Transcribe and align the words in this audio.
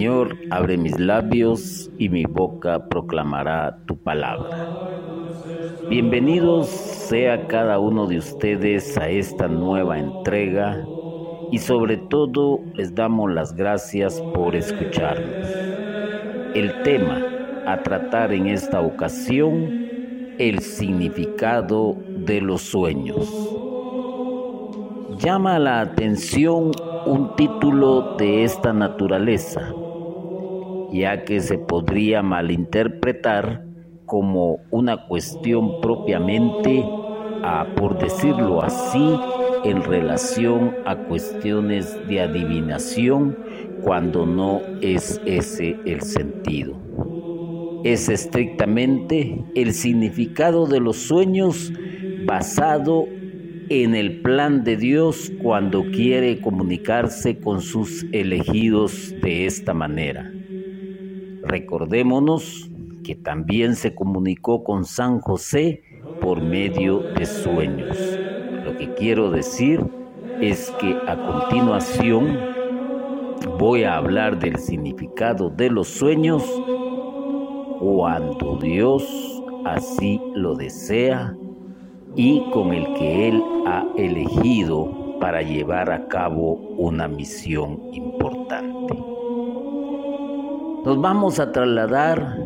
Señor, 0.00 0.34
abre 0.48 0.78
mis 0.78 0.98
labios 0.98 1.90
y 1.98 2.08
mi 2.08 2.24
boca 2.24 2.88
proclamará 2.88 3.80
tu 3.84 3.98
palabra. 3.98 4.66
Bienvenidos 5.90 6.68
sea 6.68 7.46
cada 7.46 7.78
uno 7.78 8.06
de 8.06 8.16
ustedes 8.16 8.96
a 8.96 9.10
esta 9.10 9.46
nueva 9.46 9.98
entrega 9.98 10.82
y 11.52 11.58
sobre 11.58 11.98
todo 11.98 12.60
les 12.72 12.94
damos 12.94 13.30
las 13.30 13.54
gracias 13.54 14.22
por 14.32 14.56
escucharnos. 14.56 15.46
El 16.54 16.80
tema 16.82 17.22
a 17.66 17.82
tratar 17.82 18.32
en 18.32 18.46
esta 18.46 18.80
ocasión, 18.80 20.34
el 20.38 20.60
significado 20.60 21.98
de 22.08 22.40
los 22.40 22.62
sueños. 22.62 23.28
Llama 25.18 25.58
la 25.58 25.82
atención 25.82 26.70
un 27.06 27.34
título 27.36 28.16
de 28.16 28.44
esta 28.44 28.72
naturaleza, 28.72 29.74
ya 30.92 31.24
que 31.24 31.40
se 31.40 31.58
podría 31.58 32.22
malinterpretar 32.22 33.64
como 34.06 34.58
una 34.70 35.06
cuestión 35.06 35.80
propiamente, 35.80 36.84
por 37.76 37.98
decirlo 37.98 38.62
así, 38.62 39.20
en 39.64 39.82
relación 39.82 40.74
a 40.84 40.96
cuestiones 40.96 41.96
de 42.08 42.20
adivinación 42.20 43.36
cuando 43.82 44.26
no 44.26 44.60
es 44.80 45.20
ese 45.26 45.76
el 45.84 46.00
sentido. 46.02 46.76
Es 47.84 48.08
estrictamente 48.08 49.44
el 49.54 49.72
significado 49.72 50.66
de 50.66 50.80
los 50.80 50.96
sueños 50.96 51.72
basado 52.26 53.06
en 53.68 53.94
el 53.94 54.20
plan 54.22 54.64
de 54.64 54.76
Dios 54.76 55.32
cuando 55.42 55.84
quiere 55.92 56.40
comunicarse 56.40 57.38
con 57.38 57.60
sus 57.60 58.04
elegidos 58.12 59.14
de 59.22 59.46
esta 59.46 59.72
manera. 59.72 60.39
Recordémonos 61.42 62.70
que 63.04 63.14
también 63.14 63.76
se 63.76 63.94
comunicó 63.94 64.62
con 64.62 64.84
San 64.84 65.20
José 65.20 65.82
por 66.20 66.42
medio 66.42 67.00
de 67.16 67.26
sueños. 67.26 67.96
Lo 68.64 68.76
que 68.76 68.92
quiero 68.94 69.30
decir 69.30 69.80
es 70.40 70.70
que 70.80 70.96
a 71.06 71.16
continuación 71.16 72.38
voy 73.58 73.84
a 73.84 73.96
hablar 73.96 74.38
del 74.38 74.56
significado 74.58 75.50
de 75.50 75.70
los 75.70 75.88
sueños 75.88 76.44
cuando 77.78 78.58
Dios 78.60 79.02
así 79.64 80.20
lo 80.34 80.54
desea 80.54 81.34
y 82.16 82.42
con 82.52 82.72
el 82.72 82.92
que 82.94 83.28
Él 83.28 83.42
ha 83.66 83.86
elegido 83.96 85.18
para 85.20 85.42
llevar 85.42 85.90
a 85.90 86.06
cabo 86.08 86.54
una 86.76 87.08
misión 87.08 87.80
importante. 87.92 88.39
Nos 90.84 90.98
vamos 90.98 91.38
a 91.38 91.52
trasladar 91.52 92.38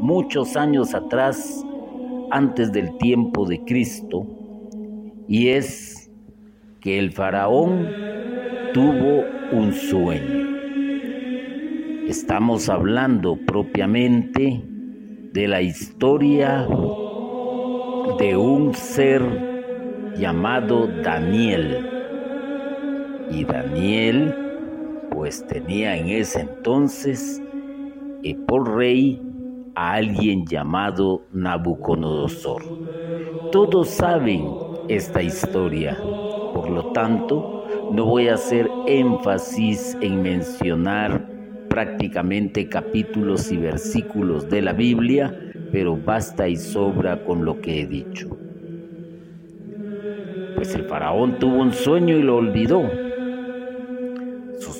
muchos 0.00 0.56
años 0.56 0.94
atrás, 0.94 1.64
antes 2.30 2.70
del 2.70 2.98
tiempo 2.98 3.46
de 3.46 3.64
Cristo, 3.64 4.26
y 5.26 5.48
es 5.48 6.10
que 6.82 6.98
el 6.98 7.12
faraón 7.12 7.88
tuvo 8.74 9.24
un 9.52 9.72
sueño. 9.72 10.48
Estamos 12.08 12.68
hablando 12.68 13.38
propiamente 13.46 14.62
de 15.32 15.48
la 15.48 15.62
historia 15.62 16.68
de 18.18 18.36
un 18.36 18.74
ser 18.74 19.22
llamado 20.18 20.88
Daniel. 21.02 21.88
Y 23.30 23.44
Daniel 23.44 24.34
pues 25.10 25.46
tenía 25.46 25.96
en 25.96 26.08
ese 26.08 26.40
entonces 26.40 27.41
y 28.22 28.34
por 28.34 28.76
rey 28.76 29.20
a 29.74 29.94
alguien 29.94 30.46
llamado 30.46 31.28
Nabucodonosor. 31.32 32.72
Todos 33.50 33.90
saben 33.90 34.62
esta 34.88 35.22
historia, 35.22 36.08
por 36.52 36.70
lo 36.70 36.86
tanto, 36.92 37.48
no 37.88 38.06
voy 38.06 38.28
a 38.28 38.34
hacer 38.34 38.80
énfasis 38.86 39.96
en 40.00 40.22
mencionar 40.22 41.32
prácticamente 41.68 42.68
capítulos 42.68 43.50
y 43.52 43.58
versículos 43.58 44.48
de 44.48 44.62
la 44.62 44.72
Biblia, 44.74 45.38
pero 45.70 45.96
basta 45.96 46.48
y 46.48 46.56
sobra 46.56 47.24
con 47.24 47.44
lo 47.44 47.60
que 47.60 47.82
he 47.82 47.86
dicho. 47.86 48.40
Pues 50.54 50.74
el 50.74 50.84
faraón 50.84 51.38
tuvo 51.38 51.60
un 51.60 51.72
sueño 51.72 52.16
y 52.16 52.22
lo 52.22 52.36
olvidó. 52.36 53.11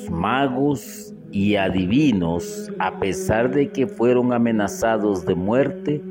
Magos 0.09 1.13
y 1.31 1.55
adivinos, 1.55 2.69
a 2.79 2.99
pesar 2.99 3.51
de 3.51 3.71
que 3.71 3.87
fueron 3.87 4.33
amenazados 4.33 5.25
de 5.25 5.35
muerte, 5.35 6.01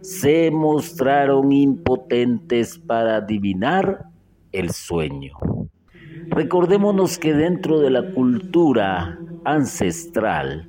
se 0.00 0.50
mostraron 0.50 1.52
impotentes 1.52 2.78
para 2.78 3.16
adivinar 3.16 4.06
el 4.52 4.70
sueño. 4.70 5.32
Recordémonos 6.30 7.18
que 7.18 7.34
dentro 7.34 7.80
de 7.80 7.90
la 7.90 8.10
cultura 8.12 9.18
ancestral, 9.44 10.68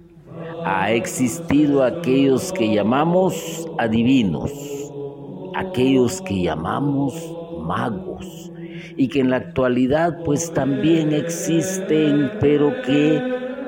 ha 0.66 0.92
existido 0.92 1.84
aquellos 1.84 2.52
que 2.52 2.74
llamamos 2.74 3.68
adivinos, 3.78 4.52
aquellos 5.56 6.22
que 6.22 6.42
llamamos 6.44 7.14
magos 7.58 8.49
y 9.00 9.08
que 9.08 9.22
en 9.22 9.30
la 9.30 9.38
actualidad 9.38 10.24
pues 10.26 10.52
también 10.52 11.14
existen 11.14 12.32
pero 12.42 12.74
que 12.82 13.24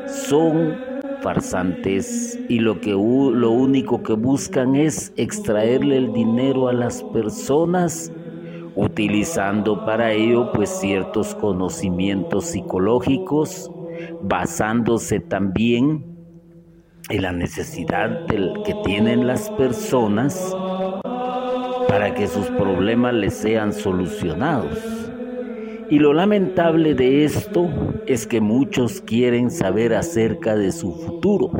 son 0.05 0.75
farsantes 1.21 2.37
y 2.49 2.59
lo 2.59 2.81
que 2.81 2.91
lo 2.91 3.51
único 3.51 4.03
que 4.03 4.11
buscan 4.11 4.75
es 4.75 5.13
extraerle 5.15 5.95
el 5.95 6.11
dinero 6.11 6.67
a 6.67 6.73
las 6.73 7.01
personas 7.01 8.11
utilizando 8.75 9.85
para 9.85 10.11
ello 10.11 10.51
pues 10.51 10.69
ciertos 10.69 11.33
conocimientos 11.35 12.47
psicológicos 12.47 13.71
basándose 14.21 15.21
también 15.21 16.03
en 17.09 17.21
la 17.21 17.31
necesidad 17.31 18.25
que 18.27 18.75
tienen 18.83 19.27
las 19.27 19.49
personas 19.51 20.53
para 21.87 22.13
que 22.13 22.27
sus 22.27 22.47
problemas 22.47 23.13
les 23.13 23.33
sean 23.33 23.71
solucionados. 23.71 25.00
Y 25.91 25.99
lo 25.99 26.13
lamentable 26.13 26.95
de 26.95 27.25
esto 27.25 27.75
es 28.05 28.25
que 28.25 28.39
muchos 28.39 29.01
quieren 29.01 29.51
saber 29.51 29.93
acerca 29.93 30.55
de 30.55 30.71
su 30.71 30.93
futuro, 30.93 31.51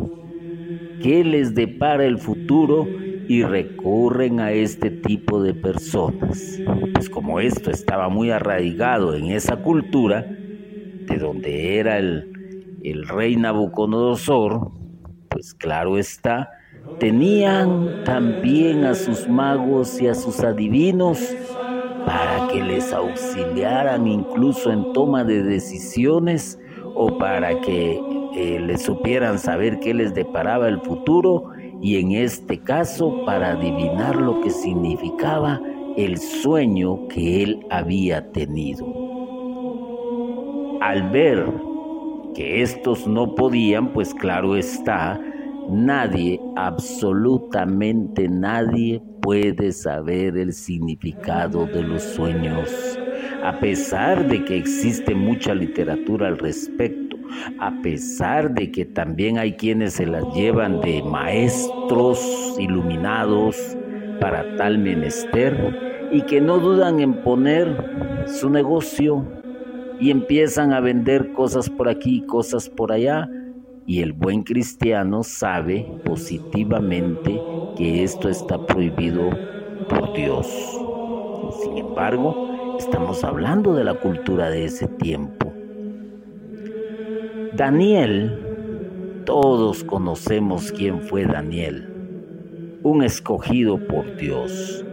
qué 1.00 1.24
les 1.24 1.54
depara 1.54 2.06
el 2.06 2.18
futuro 2.20 2.94
y 3.28 3.44
recurren 3.44 4.40
a 4.40 4.54
este 4.54 4.92
tipo 4.92 5.42
de 5.44 5.54
personas. 5.54 6.64
Pues 6.94 7.10
como 7.10 7.40
esto 7.42 7.72
estaba 7.72 8.10
muy 8.10 8.32
arraigado 8.32 9.16
en 9.16 9.28
esa 9.32 9.58
cultura, 9.58 10.28
de 11.08 11.18
donde 11.18 11.78
era 11.80 11.98
el, 12.00 12.30
el 12.82 13.08
rey 13.08 13.36
Nabucodonosor, 13.36 14.72
pues 15.30 15.54
claro 15.54 15.98
está, 15.98 16.50
tenían 16.98 18.02
también 18.04 18.86
a 18.86 18.96
sus 18.96 19.28
magos 19.28 20.02
y 20.02 20.08
a 20.08 20.16
sus 20.16 20.42
adivinos 20.42 21.38
para 22.06 22.48
que 22.48 22.62
les 22.62 22.92
auxiliaran 22.94 24.08
incluso 24.08 24.72
en 24.72 24.94
toma 24.94 25.24
de 25.24 25.44
decisiones 25.44 26.60
o 26.96 27.18
para 27.18 27.60
que 27.62 28.00
eh, 28.36 28.60
les 28.60 28.82
supieran 28.82 29.40
saber 29.40 29.80
qué 29.80 29.94
les 29.94 30.14
deparaba 30.14 30.68
el 30.68 30.80
futuro 30.82 31.52
y 31.82 31.98
en 31.98 32.12
este 32.12 32.60
caso 32.60 33.26
para 33.26 33.52
adivinar 33.52 34.16
lo 34.16 34.42
que 34.42 34.50
significaba 34.50 35.60
el 35.98 36.18
sueño 36.18 37.08
que 37.08 37.44
él 37.44 37.66
había 37.70 38.32
tenido. 38.32 38.86
Al 40.82 41.10
ver 41.10 41.46
que 42.34 42.62
estos 42.62 43.08
no 43.08 43.36
podían, 43.36 43.92
pues 43.94 44.14
claro 44.14 44.56
está, 44.56 45.20
nadie, 45.70 46.40
absolutamente 46.56 48.28
nadie 48.28 49.02
puede 49.22 49.72
saber 49.72 50.38
el 50.38 50.54
significado 50.54 51.66
de 51.68 51.84
los 51.84 52.02
sueños, 52.02 52.70
a 53.44 53.60
pesar 53.60 54.28
de 54.28 54.44
que 54.44 54.58
existe 54.58 55.14
mucha 55.14 55.54
literatura 55.54 56.28
al 56.28 56.38
respecto, 56.38 57.18
a 57.60 57.82
pesar 57.82 58.54
de 58.54 58.72
que 58.72 58.86
también 58.86 59.38
hay 59.38 59.54
quienes 59.54 59.94
se 59.94 60.06
las 60.06 60.24
llevan 60.34 60.82
de 60.82 61.02
maestros 61.04 62.20
iluminados 62.60 63.78
para 64.20 64.56
tal 64.58 64.78
menester 64.78 66.10
y 66.12 66.24
que 66.24 66.42
no 66.42 66.60
dudan 66.60 67.00
en 67.00 67.24
poner 67.24 68.26
su 68.28 68.50
negocio 68.50 69.26
y 70.00 70.10
empiezan 70.10 70.74
a 70.74 70.80
vender 70.80 71.32
cosas 71.32 71.70
por 71.70 71.88
aquí, 71.88 72.26
cosas 72.26 72.70
por 72.70 72.92
allá, 72.92 73.30
y 73.86 74.02
el 74.02 74.14
buen 74.14 74.44
cristiano 74.44 75.24
sabe 75.24 75.86
positivamente 76.06 77.42
que 77.76 78.04
esto 78.04 78.30
está 78.30 78.66
prohibido 78.66 79.30
por 79.90 80.14
Dios. 80.14 80.48
Sin 81.64 81.78
embargo, 81.78 82.76
estamos 82.78 83.24
hablando 83.24 83.74
de 83.74 83.84
la 83.84 83.96
cultura 83.96 84.50
de 84.50 84.66
ese 84.66 84.88
tiempo. 84.88 85.52
Daniel 87.54 89.24
Todos 89.26 89.84
conocemos 89.84 90.72
quién 90.72 91.02
fue 91.02 91.26
Daniel, 91.26 91.88
un 92.82 93.04
escogido 93.04 93.78
por 93.88 94.16
Dios. 94.16 94.84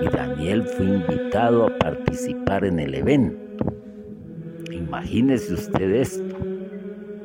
Y 0.00 0.08
Daniel 0.08 0.62
fue 0.64 0.86
invitado 0.86 1.66
a 1.66 1.78
participar 1.78 2.64
en 2.64 2.80
el 2.80 2.94
evento. 2.94 3.66
Imagínese 4.70 5.54
usted 5.54 5.90
esto. 5.92 6.31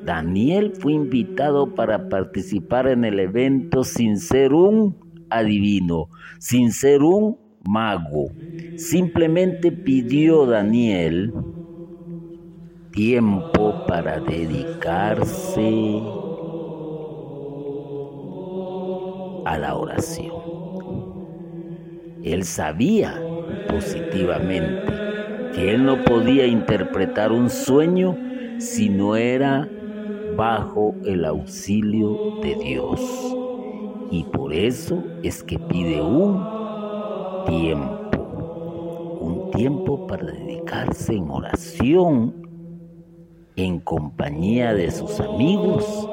Daniel 0.08 0.72
fue 0.80 0.94
invitado 0.94 1.76
para 1.76 2.08
participar 2.08 2.88
en 2.88 3.04
el 3.04 3.20
evento 3.20 3.84
sin 3.84 4.18
ser 4.20 4.54
un 4.54 4.96
adivino, 5.30 6.08
sin 6.40 6.72
ser 6.72 7.04
un 7.04 7.38
mago. 7.68 8.30
Simplemente 8.78 9.70
pidió 9.70 10.46
Daniel 10.46 11.34
tiempo 12.92 13.84
para 13.86 14.22
dedicarse 14.22 16.02
a 19.44 19.58
la 19.58 19.76
oración. 19.76 20.32
Él 22.24 22.46
sabía 22.46 23.22
positivamente 23.68 24.94
que 25.54 25.76
él 25.76 25.84
no 25.84 26.06
podía 26.06 26.48
interpretar 26.48 27.34
un 27.34 27.50
sueño 27.50 28.18
si 28.58 28.88
no 28.88 29.18
era 29.18 29.70
bajo 30.38 30.94
el 31.04 31.26
auxilio 31.26 32.40
de 32.42 32.56
Dios. 32.56 33.02
Y 34.12 34.24
por 34.26 34.54
eso 34.54 35.04
es 35.24 35.44
que 35.44 35.60
pide 35.60 36.02
un 36.02 36.46
tiempo, 37.48 39.18
un 39.20 39.52
tiempo 39.52 40.08
para 40.08 40.28
dedicarse 40.28 41.16
en 41.16 41.30
oración, 41.30 42.34
en 43.56 43.80
compañía 43.80 44.74
de 44.74 44.92
sus 44.92 45.20
amigos, 45.20 46.08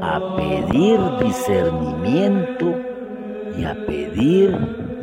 a 0.00 0.36
pedir 0.36 0.98
discernimiento 1.22 2.74
y 3.56 3.64
a 3.64 3.76
pedir 3.86 4.50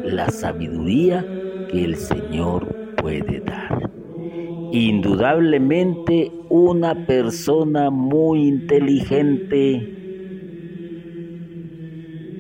la 0.04 0.30
sabiduría 0.30 1.24
que 1.70 1.86
el 1.86 1.96
Señor 1.96 2.68
puede 2.98 3.40
dar. 3.42 4.01
Indudablemente 4.74 6.32
una 6.48 6.96
persona 7.06 7.90
muy 7.90 8.48
inteligente, 8.48 9.98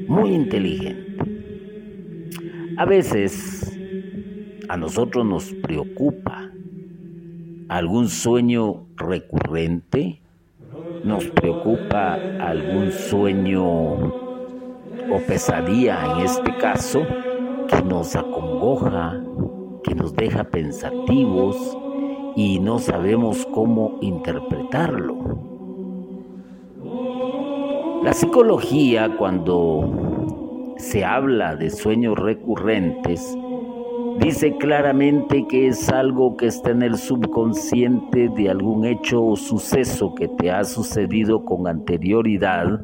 muy 0.07 0.33
inteligente. 0.33 1.17
A 2.77 2.85
veces 2.85 3.77
a 4.69 4.77
nosotros 4.77 5.25
nos 5.25 5.51
preocupa 5.55 6.49
algún 7.67 8.07
sueño 8.07 8.87
recurrente, 8.95 10.21
nos 11.03 11.25
preocupa 11.31 12.13
algún 12.39 12.93
sueño 12.93 13.61
o 13.63 15.19
pesadilla 15.27 16.15
en 16.15 16.25
este 16.25 16.55
caso 16.55 17.05
que 17.67 17.81
nos 17.81 18.15
acongoja, 18.15 19.21
que 19.83 19.95
nos 19.95 20.15
deja 20.15 20.45
pensativos 20.45 21.77
y 22.35 22.59
no 22.59 22.79
sabemos 22.79 23.45
cómo 23.53 23.97
interpretarlo. 24.01 25.51
La 28.03 28.13
psicología 28.13 29.15
cuando 29.17 30.73
se 30.77 31.05
habla 31.05 31.55
de 31.55 31.69
sueños 31.69 32.17
recurrentes, 32.17 33.37
dice 34.19 34.57
claramente 34.57 35.45
que 35.47 35.67
es 35.67 35.89
algo 35.89 36.35
que 36.35 36.47
está 36.47 36.71
en 36.71 36.81
el 36.81 36.97
subconsciente 36.97 38.29
de 38.29 38.49
algún 38.49 38.85
hecho 38.85 39.23
o 39.23 39.35
suceso 39.35 40.15
que 40.15 40.27
te 40.27 40.49
ha 40.49 40.63
sucedido 40.63 41.45
con 41.45 41.67
anterioridad 41.67 42.81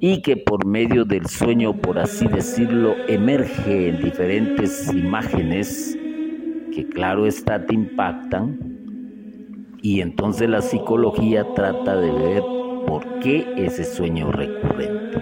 y 0.00 0.22
que 0.22 0.38
por 0.38 0.64
medio 0.64 1.04
del 1.04 1.26
sueño, 1.26 1.74
por 1.76 1.98
así 1.98 2.26
decirlo, 2.26 2.94
emerge 3.08 3.90
en 3.90 4.02
diferentes 4.02 4.90
imágenes 4.90 5.98
que 6.70 6.86
claro 6.88 7.26
está 7.26 7.66
te 7.66 7.74
impactan 7.74 8.58
y 9.82 10.00
entonces 10.00 10.48
la 10.48 10.60
psicología 10.60 11.46
trata 11.54 11.96
de 11.96 12.10
ver 12.10 12.42
por 12.86 13.20
qué 13.20 13.46
ese 13.56 13.84
sueño 13.84 14.30
recurrente. 14.30 15.18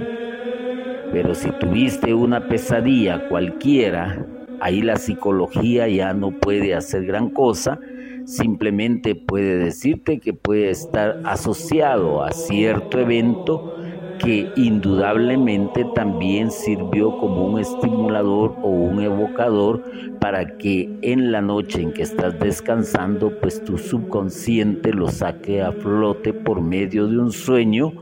Pero 1.12 1.34
si 1.34 1.50
tuviste 1.52 2.12
una 2.12 2.48
pesadilla 2.48 3.28
cualquiera, 3.28 4.26
ahí 4.60 4.82
la 4.82 4.96
psicología 4.96 5.88
ya 5.88 6.12
no 6.12 6.32
puede 6.32 6.74
hacer 6.74 7.06
gran 7.06 7.30
cosa, 7.30 7.78
simplemente 8.24 9.14
puede 9.14 9.58
decirte 9.58 10.18
que 10.18 10.34
puede 10.34 10.70
estar 10.70 11.20
asociado 11.24 12.22
a 12.22 12.32
cierto 12.32 12.98
evento 12.98 13.74
que 14.18 14.50
indudablemente 14.56 15.86
también 15.94 16.50
sirvió 16.50 17.16
como 17.18 17.46
un 17.46 17.60
estimulador 17.60 18.54
o 18.62 18.68
un 18.68 19.00
evocador 19.00 19.82
para 20.20 20.58
que 20.58 20.98
en 21.02 21.32
la 21.32 21.40
noche 21.40 21.82
en 21.82 21.92
que 21.92 22.02
estás 22.02 22.38
descansando, 22.38 23.38
pues 23.40 23.64
tu 23.64 23.78
subconsciente 23.78 24.92
lo 24.92 25.08
saque 25.08 25.62
a 25.62 25.72
flote 25.72 26.32
por 26.32 26.60
medio 26.60 27.06
de 27.06 27.18
un 27.18 27.32
sueño 27.32 27.92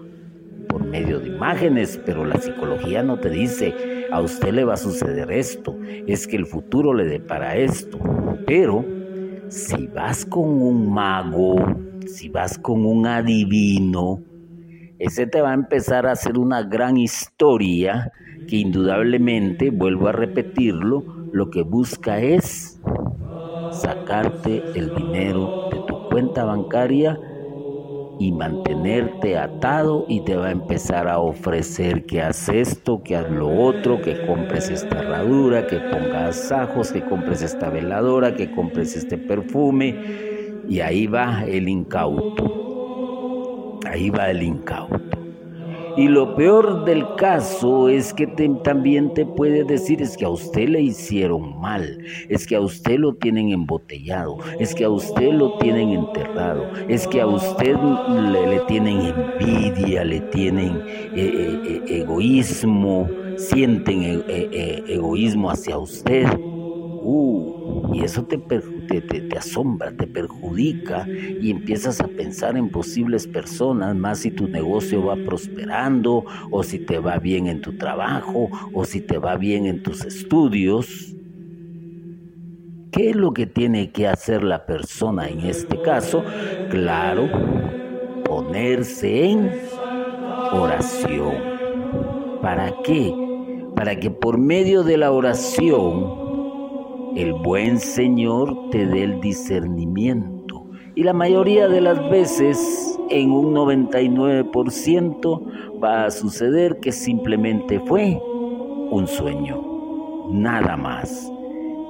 por 0.69 0.85
medio 0.85 1.21
de 1.21 1.29
imágenes, 1.29 1.99
pero 2.05 2.25
la 2.25 2.39
psicología 2.39 3.03
no 3.03 3.19
te 3.19 3.31
dice, 3.31 4.07
a 4.11 4.21
usted 4.21 4.53
le 4.53 4.65
va 4.65 4.75
a 4.75 4.77
suceder 4.77 5.31
esto, 5.31 5.77
es 6.07 6.27
que 6.27 6.37
el 6.37 6.45
futuro 6.45 6.93
le 6.93 7.05
depara 7.05 7.57
esto. 7.57 7.99
Pero 8.47 8.85
si 9.49 9.87
vas 9.87 10.25
con 10.27 10.45
un 10.45 10.93
mago, 10.93 11.57
si 12.07 12.29
vas 12.29 12.59
con 12.59 12.85
un 12.85 13.07
adivino, 13.07 14.23
ese 14.98 15.26
te 15.26 15.40
va 15.40 15.50
a 15.52 15.54
empezar 15.54 16.06
a 16.06 16.12
hacer 16.12 16.38
una 16.38 16.62
gran 16.62 16.96
historia 16.96 18.12
que 18.46 18.56
indudablemente, 18.56 19.70
vuelvo 19.70 20.08
a 20.08 20.12
repetirlo, 20.12 21.06
lo 21.31 21.50
que 21.50 21.62
busca 21.62 22.20
es 22.20 22.81
sacarte 23.69 24.66
el 24.72 24.93
dinero 24.93 25.56
de 25.70 25.81
tu 25.81 25.98
cuenta 26.08 26.44
bancaria 26.44 27.20
y 28.19 28.32
mantenerte 28.32 29.37
atado 29.38 30.04
y 30.08 30.22
te 30.22 30.37
va 30.37 30.46
a 30.48 30.50
empezar 30.52 31.06
a 31.08 31.19
ofrecer 31.19 32.06
que 32.06 32.22
haz 32.22 32.48
esto, 32.48 33.02
que 33.02 33.14
haz 33.16 33.28
lo 33.28 33.50
otro, 33.52 34.00
que 34.00 34.17
compres 34.20 34.70
esta 34.70 35.00
herradura, 35.00 35.67
que 35.67 35.81
pongas 35.81 36.50
ajos, 36.50 36.93
que 36.93 37.05
compres 37.05 37.43
esta 37.43 37.69
veladora, 37.70 38.34
que 38.34 38.50
compres 38.50 38.96
este 38.96 39.19
perfume 39.19 39.98
y 40.67 40.81
ahí 40.81 41.06
va 41.06 41.44
el 41.46 41.69
incauto. 41.69 42.66
Ahí 43.96 44.10
va 44.10 44.31
el 44.31 44.43
incauto. 44.43 45.19
Y 45.96 46.08
lo 46.08 46.36
peor 46.36 46.84
del 46.84 47.15
caso 47.17 47.88
es 47.88 48.12
que 48.12 48.26
también 48.62 49.15
te 49.15 49.24
puede 49.24 49.65
decir 49.65 50.03
es 50.03 50.19
que 50.19 50.26
a 50.26 50.29
usted 50.29 50.69
le 50.69 50.82
hicieron 50.82 51.58
mal, 51.58 51.98
es 52.29 52.46
que 52.46 52.56
a 52.56 52.60
usted 52.60 52.98
lo 52.98 53.15
tienen 53.15 53.53
embotellado, 53.53 54.36
es 54.58 54.74
que 54.74 54.84
a 54.84 54.91
usted 54.91 55.32
lo 55.32 55.56
tienen 55.56 55.93
enterrado, 55.93 56.70
es 56.88 57.08
que 57.08 57.22
a 57.22 57.26
usted 57.26 57.74
le, 57.79 58.60
tienen 58.69 59.00
envidia, 59.00 60.05
le 60.05 60.20
tienen 60.20 60.82
eh, 61.15 61.15
eh, 61.15 61.60
eh, 61.65 62.00
egoísmo, 62.00 63.08
sienten 63.36 64.22
egoísmo 64.29 65.50
hacia 65.50 65.79
usted. 65.79 66.26
Uh, 67.08 67.94
y 67.94 68.03
eso 68.03 68.24
te, 68.24 68.36
te, 69.00 69.36
asombra, 69.36 69.91
te 69.93 70.06
perjudica 70.06 71.06
y 71.08 71.50
empiezas 71.50 72.00
a 72.00 72.08
pensar 72.08 72.56
en 72.56 72.69
posibles 72.69 73.26
personas, 73.26 73.94
más 73.94 74.19
si 74.19 74.31
tu 74.31 74.48
negocio 74.48 75.05
va 75.05 75.17
prosperando 75.17 76.24
o 76.50 76.62
si 76.62 76.79
te 76.79 76.98
va 76.98 77.19
bien 77.19 77.46
en 77.46 77.60
tu 77.60 77.76
trabajo 77.76 78.48
o 78.72 78.84
si 78.84 79.00
te 79.00 79.19
va 79.19 79.36
bien 79.36 79.67
en 79.67 79.82
tus 79.82 80.05
estudios. 80.05 81.15
¿Qué 82.91 83.10
es 83.10 83.17
lo 83.17 83.32
que 83.34 83.46
tiene 83.46 83.91
que 83.91 84.08
hacer 84.08 84.43
la 84.43 84.65
persona 84.65 85.29
en 85.29 85.41
este 85.41 85.81
caso? 85.82 86.24
Claro, 86.70 87.29
ponerse 88.24 89.26
en 89.31 89.50
oración. 90.53 91.34
¿Para 92.41 92.72
qué? 92.84 93.12
Para 93.74 94.00
que 94.00 94.10
por 94.10 94.38
medio 94.38 94.82
de 94.82 94.96
la 94.96 95.12
oración 95.12 96.26
el 97.17 97.32
buen 97.32 97.79
Señor 97.79 98.69
te 98.70 98.87
dé 98.87 99.05
el 99.05 99.20
discernimiento. 99.20 100.67
Y 100.94 101.03
la 101.03 101.15
mayoría 101.15 101.67
de 101.67 101.81
las 101.81 101.99
veces, 102.11 102.99
en 103.08 103.31
un 103.31 103.55
99%, 103.55 105.81
va 105.82 106.05
a 106.05 106.11
suceder 106.11 106.79
que 106.81 106.93
simplemente 106.93 107.81
fue 107.81 108.20
un 108.91 109.06
sueño, 109.06 110.29
nada 110.31 110.77
más. 110.77 111.32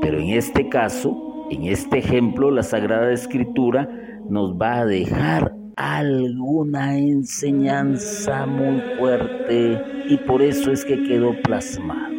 Pero 0.01 0.19
en 0.19 0.31
este 0.31 0.69
caso, 0.69 1.49
en 1.51 1.65
este 1.65 1.99
ejemplo, 1.99 2.53
la 2.53 2.63
Sagrada 2.63 3.13
Escritura 3.13 3.89
nos 4.29 4.55
va 4.55 4.79
a 4.79 4.87
dejar 4.87 5.53
alguna 5.77 6.99
enseñanza 6.99 8.47
muy 8.47 8.81
fuerte 8.97 9.83
y 10.09 10.17
por 10.19 10.41
eso 10.41 10.71
es 10.71 10.85
que 10.85 11.03
quedó 11.03 11.35
plasmado. 11.43 12.16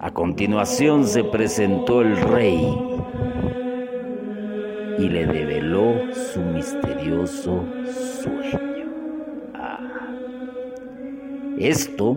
A 0.00 0.12
continuación 0.12 1.08
se 1.08 1.24
presentó 1.24 2.02
el 2.02 2.16
rey 2.16 2.72
y 4.96 5.08
le 5.08 5.26
develó 5.26 6.14
su 6.14 6.40
misterioso 6.40 7.64
sueño. 8.22 8.86
Ah. 9.54 9.80
Esto 11.58 12.16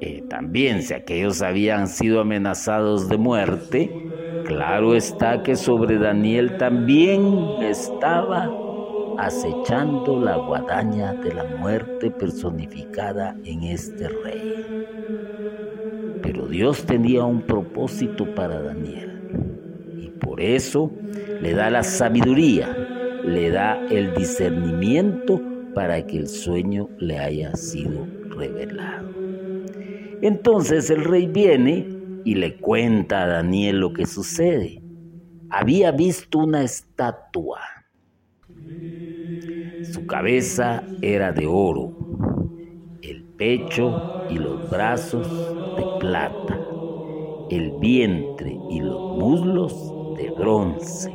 eh, 0.00 0.24
también, 0.28 0.82
si 0.82 0.92
aquellos 0.92 1.40
habían 1.40 1.86
sido 1.86 2.20
amenazados 2.20 3.08
de 3.08 3.16
muerte, 3.16 4.10
claro 4.44 4.96
está 4.96 5.44
que 5.44 5.54
sobre 5.54 5.98
Daniel 5.98 6.56
también 6.56 7.62
estaba 7.62 8.50
acechando 9.18 10.20
la 10.20 10.36
guadaña 10.36 11.12
de 11.12 11.32
la 11.34 11.44
muerte 11.44 12.10
personificada 12.10 13.36
en 13.44 13.62
este 13.62 14.08
rey. 14.08 14.86
Dios 16.48 16.84
tenía 16.86 17.24
un 17.24 17.42
propósito 17.42 18.34
para 18.34 18.60
Daniel 18.60 19.20
y 20.00 20.08
por 20.08 20.40
eso 20.40 20.90
le 21.42 21.52
da 21.52 21.70
la 21.70 21.82
sabiduría, 21.82 22.74
le 23.24 23.50
da 23.50 23.86
el 23.90 24.14
discernimiento 24.14 25.42
para 25.74 26.06
que 26.06 26.18
el 26.18 26.28
sueño 26.28 26.88
le 26.98 27.18
haya 27.18 27.54
sido 27.54 28.06
revelado. 28.30 29.10
Entonces 30.22 30.90
el 30.90 31.04
rey 31.04 31.26
viene 31.26 31.86
y 32.24 32.34
le 32.34 32.56
cuenta 32.56 33.22
a 33.22 33.26
Daniel 33.26 33.80
lo 33.80 33.92
que 33.92 34.06
sucede. 34.06 34.82
Había 35.50 35.92
visto 35.92 36.38
una 36.38 36.62
estatua. 36.62 37.60
Su 39.92 40.06
cabeza 40.06 40.82
era 41.00 41.32
de 41.32 41.46
oro, 41.46 41.96
el 43.02 43.22
pecho 43.24 44.24
y 44.28 44.38
los 44.38 44.68
brazos 44.68 45.26
plata, 45.98 46.58
el 47.50 47.72
vientre 47.78 48.58
y 48.70 48.80
los 48.80 49.00
muslos 49.18 49.94
de 50.16 50.30
bronce. 50.30 51.12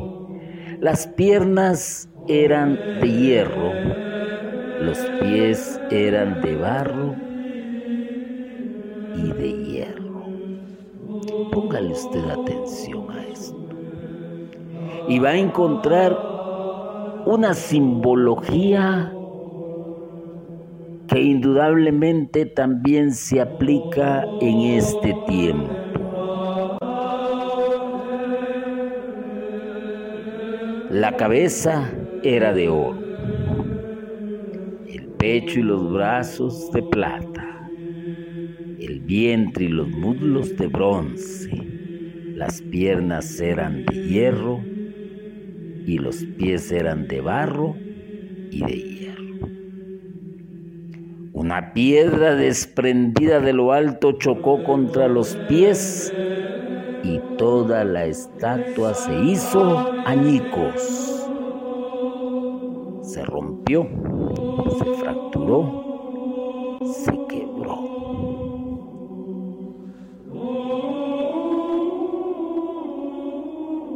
Las 0.79 1.07
piernas 1.07 2.09
eran 2.27 2.75
de 2.99 3.11
hierro, 3.11 3.71
los 4.81 4.97
pies 5.21 5.79
eran 5.91 6.41
de 6.41 6.55
barro 6.55 7.15
y 9.15 9.31
de 9.31 9.63
hierro. 9.63 10.25
Póngale 11.51 11.91
usted 11.91 12.29
atención 12.29 13.11
a 13.11 13.23
esto. 13.27 13.55
Y 15.07 15.19
va 15.19 15.29
a 15.29 15.37
encontrar 15.37 16.17
una 17.25 17.53
simbología 17.53 19.13
que 21.07 21.21
indudablemente 21.21 22.45
también 22.45 23.13
se 23.13 23.41
aplica 23.41 24.23
en 24.41 24.61
este 24.77 25.13
tiempo. 25.27 25.73
La 30.89 31.15
cabeza 31.17 31.91
era 32.23 32.53
de 32.53 32.69
oro, 32.69 33.01
el 34.87 35.07
pecho 35.17 35.59
y 35.59 35.63
los 35.63 35.91
brazos 35.91 36.71
de 36.71 36.83
plata 36.83 37.53
el 38.83 38.99
vientre 38.99 39.65
y 39.65 39.69
los 39.69 39.87
muslos 39.89 40.55
de 40.57 40.67
bronce, 40.67 41.51
las 42.35 42.61
piernas 42.61 43.39
eran 43.39 43.85
de 43.85 43.95
hierro 44.03 44.59
y 45.85 45.97
los 45.99 46.25
pies 46.37 46.71
eran 46.71 47.07
de 47.07 47.21
barro 47.21 47.75
y 48.49 48.61
de 48.65 48.73
hierro. 48.73 49.32
Una 51.33 51.73
piedra 51.73 52.35
desprendida 52.35 53.39
de 53.39 53.53
lo 53.53 53.73
alto 53.73 54.11
chocó 54.11 54.63
contra 54.63 55.07
los 55.07 55.35
pies 55.49 56.13
y 57.03 57.19
toda 57.39 57.83
la 57.83 58.05
estatua 58.05 58.93
se 58.93 59.19
hizo 59.19 59.91
añicos. 60.05 61.27
Se 63.01 63.25
rompió, 63.25 63.87
se 64.77 64.85
fracturó, 64.93 66.79
se 66.85 67.11
quebró. 67.27 67.79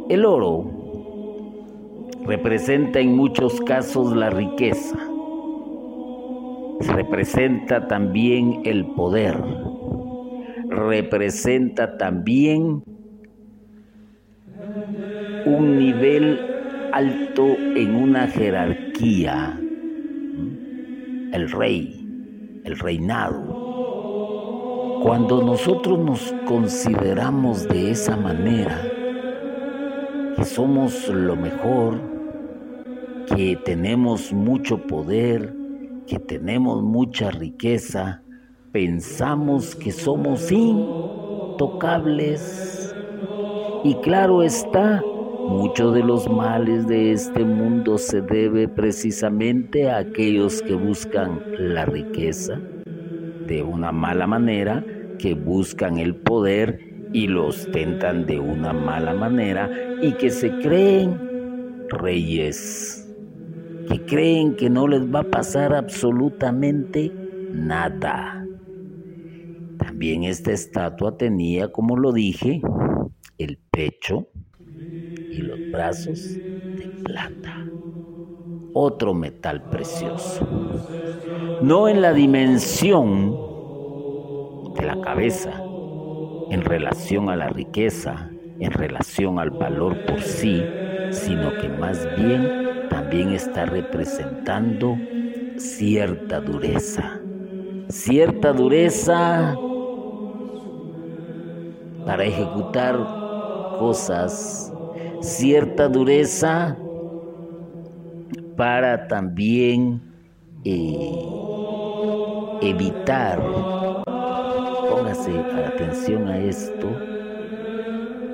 El 0.08 0.24
oro 0.24 0.64
representa 2.26 2.98
en 2.98 3.14
muchos 3.14 3.60
casos 3.60 4.12
la 4.16 4.28
riqueza, 4.28 5.07
representa 6.80 7.86
también 7.88 8.62
el 8.64 8.86
poder, 8.86 9.36
representa 10.68 11.96
también 11.96 12.82
un 15.46 15.78
nivel 15.78 16.40
alto 16.92 17.46
en 17.76 17.94
una 17.94 18.26
jerarquía, 18.28 19.58
el 21.32 21.50
rey, 21.50 22.62
el 22.64 22.78
reinado. 22.78 23.56
Cuando 25.02 25.42
nosotros 25.42 25.98
nos 25.98 26.34
consideramos 26.44 27.68
de 27.68 27.92
esa 27.92 28.16
manera, 28.16 28.82
que 30.36 30.44
somos 30.44 31.08
lo 31.08 31.36
mejor, 31.36 32.00
que 33.34 33.56
tenemos 33.64 34.32
mucho 34.32 34.86
poder, 34.86 35.57
que 36.08 36.18
tenemos 36.18 36.82
mucha 36.82 37.30
riqueza, 37.30 38.22
pensamos 38.72 39.76
que 39.76 39.92
somos 39.92 40.50
intocables. 40.50 42.94
Y 43.84 43.94
claro 43.96 44.42
está, 44.42 45.02
muchos 45.48 45.94
de 45.94 46.02
los 46.02 46.26
males 46.28 46.86
de 46.86 47.12
este 47.12 47.44
mundo 47.44 47.98
se 47.98 48.22
debe 48.22 48.68
precisamente 48.68 49.90
a 49.90 49.98
aquellos 49.98 50.62
que 50.62 50.72
buscan 50.74 51.42
la 51.58 51.84
riqueza 51.84 52.58
de 53.46 53.62
una 53.62 53.92
mala 53.92 54.26
manera, 54.26 54.82
que 55.18 55.34
buscan 55.34 55.98
el 55.98 56.16
poder 56.16 56.80
y 57.12 57.26
lo 57.26 57.48
ostentan 57.48 58.24
de 58.26 58.38
una 58.38 58.72
mala 58.72 59.12
manera 59.14 59.70
y 60.02 60.12
que 60.12 60.30
se 60.30 60.50
creen 60.58 61.18
reyes, 61.88 63.07
que 63.88 64.04
creen 64.04 64.54
que 64.56 64.70
no 64.70 64.86
les 64.88 65.02
va 65.06 65.20
a 65.20 65.30
pasar 65.30 65.74
absolutamente 65.74 67.16
nada. 67.50 68.50
También 69.78 70.24
esta 70.24 70.52
estatua 70.52 71.16
tenía, 71.16 71.72
como 71.72 71.96
lo 71.96 72.12
dije, 72.12 72.60
el 73.38 73.58
pecho 73.70 74.28
y 75.30 75.42
los 75.42 75.60
brazos 75.70 76.40
de 76.76 76.90
plata, 77.02 77.74
otro 78.72 79.14
metal 79.14 79.68
precioso. 79.68 80.48
No 81.60 81.88
en 81.88 82.02
la 82.02 82.12
dimensión 82.12 83.44
de 84.74 84.86
la 84.86 85.00
cabeza, 85.00 85.68
en 86.48 86.62
relación 86.62 87.30
a 87.30 87.36
la 87.36 87.48
riqueza, 87.48 88.36
en 88.58 88.72
relación 88.72 89.38
al 89.38 89.50
valor 89.50 90.04
por 90.04 90.22
sí, 90.22 90.74
sino 91.10 91.56
que 91.56 91.68
más 91.70 92.12
bien 92.14 92.57
también 93.08 93.32
está 93.32 93.64
representando 93.64 94.98
cierta 95.56 96.42
dureza, 96.42 97.18
cierta 97.88 98.52
dureza 98.52 99.56
para 102.04 102.24
ejecutar 102.24 102.98
cosas, 103.78 104.70
cierta 105.22 105.88
dureza 105.88 106.76
para 108.58 109.08
también 109.08 110.02
eh, 110.66 111.10
evitar 112.60 113.40
póngase 114.90 115.32
atención 115.64 116.28
a 116.28 116.38
esto, 116.40 116.90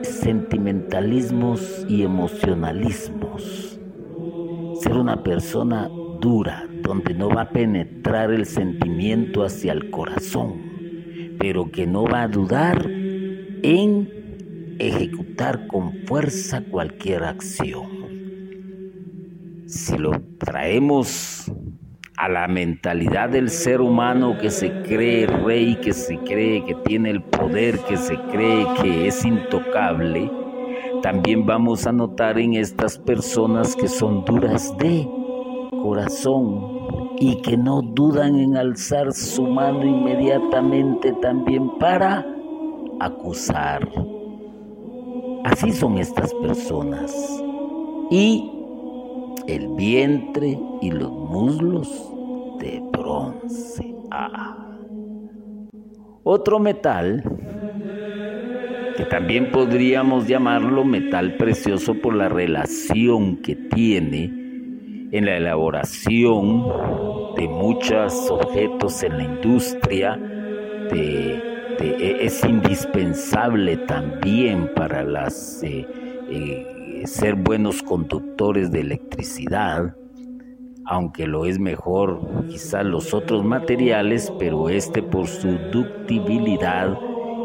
sentimentalismos 0.02 1.86
y 1.88 2.02
emocionalismos. 2.02 3.73
Ser 4.80 4.92
una 4.92 5.22
persona 5.22 5.88
dura, 6.20 6.66
donde 6.82 7.14
no 7.14 7.28
va 7.28 7.42
a 7.42 7.50
penetrar 7.50 8.30
el 8.32 8.46
sentimiento 8.46 9.44
hacia 9.44 9.72
el 9.72 9.90
corazón, 9.90 10.54
pero 11.38 11.70
que 11.70 11.86
no 11.86 12.04
va 12.04 12.22
a 12.22 12.28
dudar 12.28 12.86
en 13.62 14.08
ejecutar 14.78 15.66
con 15.66 15.92
fuerza 16.06 16.62
cualquier 16.62 17.24
acción. 17.24 17.88
Si 19.66 19.96
lo 19.96 20.12
traemos 20.38 21.50
a 22.16 22.28
la 22.28 22.46
mentalidad 22.46 23.28
del 23.30 23.50
ser 23.50 23.80
humano 23.80 24.38
que 24.38 24.50
se 24.50 24.82
cree 24.82 25.26
rey, 25.26 25.76
que 25.76 25.92
se 25.92 26.18
cree 26.18 26.64
que 26.64 26.74
tiene 26.84 27.10
el 27.10 27.22
poder, 27.22 27.78
que 27.80 27.96
se 27.96 28.16
cree 28.30 28.66
que 28.80 29.08
es 29.08 29.24
intocable, 29.24 30.30
también 31.04 31.44
vamos 31.44 31.86
a 31.86 31.92
notar 31.92 32.38
en 32.38 32.54
estas 32.54 32.96
personas 32.96 33.76
que 33.76 33.88
son 33.88 34.24
duras 34.24 34.74
de 34.78 35.06
corazón 35.82 37.12
y 37.18 37.42
que 37.42 37.58
no 37.58 37.82
dudan 37.82 38.36
en 38.38 38.56
alzar 38.56 39.12
su 39.12 39.42
mano 39.42 39.84
inmediatamente 39.84 41.12
también 41.20 41.68
para 41.78 42.24
acusar. 43.00 43.86
Así 45.44 45.72
son 45.72 45.98
estas 45.98 46.32
personas. 46.36 47.14
Y 48.10 48.50
el 49.46 49.68
vientre 49.76 50.58
y 50.80 50.90
los 50.90 51.12
muslos 51.12 52.14
de 52.60 52.82
bronce. 52.92 53.94
Ah. 54.10 54.56
Otro 56.22 56.58
metal, 56.58 57.22
que 58.96 59.04
también 59.04 59.50
podríamos 59.50 60.26
llamarlo 60.26 60.84
metal 60.84 61.36
precioso 61.36 61.94
por 61.94 62.14
la 62.14 62.28
relación 62.28 63.38
que 63.38 63.56
tiene 63.56 64.24
en 65.12 65.26
la 65.26 65.36
elaboración 65.36 66.64
de 67.36 67.48
muchos 67.48 68.30
objetos 68.30 69.02
en 69.02 69.16
la 69.16 69.24
industria, 69.24 70.18
e, 70.90 72.18
es 72.20 72.44
indispensable 72.44 73.76
también 73.78 74.70
para 74.74 75.02
las 75.02 75.62
eh, 75.62 75.86
eh, 76.30 77.02
ser 77.04 77.34
buenos 77.34 77.82
conductores 77.82 78.70
de 78.70 78.80
electricidad 78.80 79.94
aunque 80.86 81.26
lo 81.26 81.46
es 81.46 81.58
mejor 81.58 82.46
quizás 82.48 82.84
los 82.84 83.14
otros 83.14 83.44
materiales, 83.44 84.32
pero 84.38 84.68
este 84.68 85.02
por 85.02 85.26
su 85.26 85.58
ductibilidad 85.72 86.98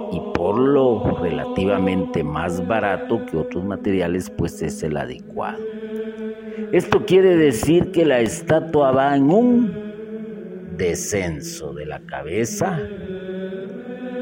y 0.09 0.21
por 0.21 0.59
lo 0.59 1.01
relativamente 1.15 2.23
más 2.23 2.65
barato 2.65 3.25
que 3.25 3.37
otros 3.37 3.63
materiales, 3.65 4.29
pues 4.29 4.61
es 4.61 4.81
el 4.83 4.97
adecuado. 4.97 5.65
Esto 6.71 7.05
quiere 7.05 7.35
decir 7.35 7.91
que 7.91 8.05
la 8.05 8.19
estatua 8.19 8.91
va 8.91 9.15
en 9.15 9.31
un 9.31 9.83
descenso 10.65 11.73
de 11.73 11.85
la 11.85 11.99
cabeza 12.05 12.93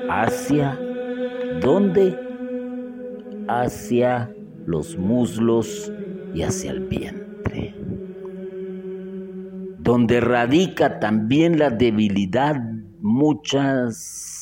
hacia 0.08 0.86
¿dónde? 1.50 2.24
Hacia 3.48 4.38
los 4.65 4.98
muslos 4.98 5.94
y 6.32 6.44
hacia 6.44 6.72
el 6.72 6.82
vientre 6.82 7.75
donde 9.77 10.20
radica 10.20 11.00
también 11.00 11.58
la 11.60 11.70
debilidad 11.70 12.56
muchas, 13.00 14.37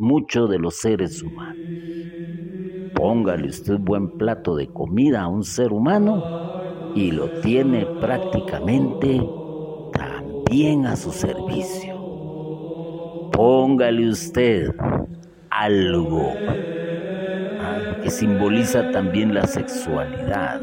mucho 0.00 0.46
de 0.46 0.58
los 0.58 0.76
seres 0.76 1.22
humanos. 1.22 1.56
Póngale 2.94 3.48
usted 3.48 3.78
buen 3.78 4.18
plato 4.18 4.56
de 4.56 4.66
comida 4.68 5.22
a 5.22 5.28
un 5.28 5.44
ser 5.44 5.72
humano 5.72 6.92
y 6.94 7.12
lo 7.12 7.28
tiene 7.40 7.86
prácticamente 7.86 9.20
también 9.92 10.86
a 10.86 10.96
su 10.96 11.12
servicio. 11.12 11.94
Póngale 13.32 14.08
usted 14.08 14.74
algo 15.50 16.32
ah, 17.58 17.96
que 18.02 18.10
simboliza 18.10 18.90
también 18.90 19.34
la 19.34 19.46
sexualidad 19.46 20.60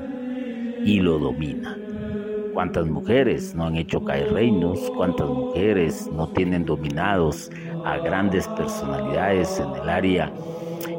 y 0.84 1.00
lo 1.00 1.20
domina 1.20 1.78
cuántas 2.58 2.88
mujeres 2.88 3.54
no 3.54 3.68
han 3.68 3.76
hecho 3.76 4.04
caer 4.04 4.34
reinos, 4.34 4.92
cuántas 4.96 5.30
mujeres 5.30 6.10
no 6.12 6.28
tienen 6.30 6.66
dominados 6.66 7.52
a 7.88 7.98
grandes 8.00 8.48
personalidades 8.50 9.60
en 9.60 9.82
el 9.82 9.90
área 9.90 10.32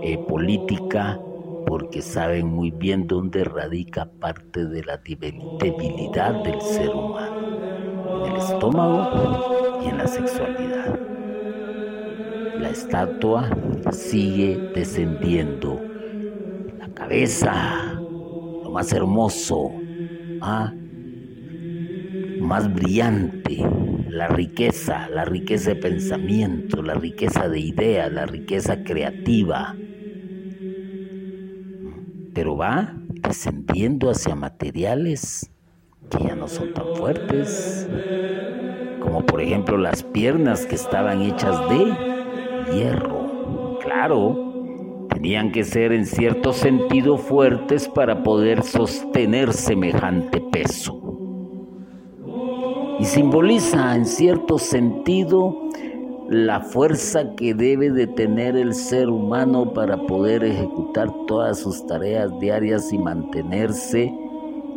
eh, 0.03 0.17
política 0.27 1.21
porque 1.67 2.01
saben 2.01 2.47
muy 2.47 2.71
bien 2.71 3.07
dónde 3.07 3.45
radica 3.45 4.07
parte 4.21 4.65
de 4.65 4.83
la 4.85 4.97
debilidad 4.97 6.43
del 6.43 6.59
ser 6.63 6.89
humano, 6.89 8.25
en 8.25 8.33
el 8.33 8.39
estómago 8.39 9.83
y 9.85 9.89
en 9.89 9.99
la 9.99 10.07
sexualidad. 10.07 10.99
La 12.59 12.71
estatua 12.71 13.51
sigue 13.93 14.71
descendiendo, 14.75 15.79
la 16.79 16.89
cabeza, 16.95 18.01
lo 18.01 18.71
más 18.73 18.91
hermoso, 18.95 19.71
¿ah? 20.41 20.73
más 22.41 22.73
brillante, 22.73 23.63
la 24.09 24.29
riqueza, 24.29 25.09
la 25.09 25.25
riqueza 25.25 25.71
de 25.71 25.77
pensamiento, 25.77 26.83
la 26.83 26.95
riqueza 26.95 27.49
de 27.49 27.61
ideas, 27.61 28.11
la 28.13 28.27
riqueza 28.27 28.83
creativa. 28.83 29.81
Pero 32.33 32.57
va 32.57 33.03
descendiendo 33.23 34.11
hacia 34.11 34.35
materiales 34.35 35.51
que 36.11 36.25
ya 36.25 36.37
no 36.37 36.49
son 36.49 36.71
tan 36.71 36.93
fuertes, 36.93 37.89
como 38.99 39.25
por 39.27 39.41
ejemplo 39.41 39.77
las 39.79 40.05
piernas 40.05 40.67
que 40.67 40.75
estaban 40.77 41.23
hechas 41.23 41.67
de 41.67 42.01
hierro. 42.57 43.33
Claro, 43.79 44.43
tenían 45.09 45.53
que 45.53 45.65
ser 45.65 45.93
en 45.93 46.07
cierto 46.07 46.53
sentido 46.53 47.19
fuertes 47.19 47.89
para 47.89 48.23
poder 48.23 48.63
sostener 48.63 49.53
semejante 49.55 50.41
peso 50.41 51.08
y 52.99 53.05
simboliza 53.05 53.95
en 53.95 54.07
cierto 54.07 54.59
sentido 54.59 55.57
la 56.29 56.61
fuerza 56.61 57.35
que 57.37 57.55
debe 57.55 57.91
de 57.91 58.07
tener 58.07 58.57
el 58.57 58.75
ser 58.75 59.09
humano 59.09 59.73
para 59.73 59.97
poder 59.97 60.45
ejecutar 60.45 61.09
todas 61.27 61.61
sus 61.61 61.87
tareas 61.87 62.39
diarias 62.39 62.93
y 62.93 62.99
mantenerse 62.99 64.13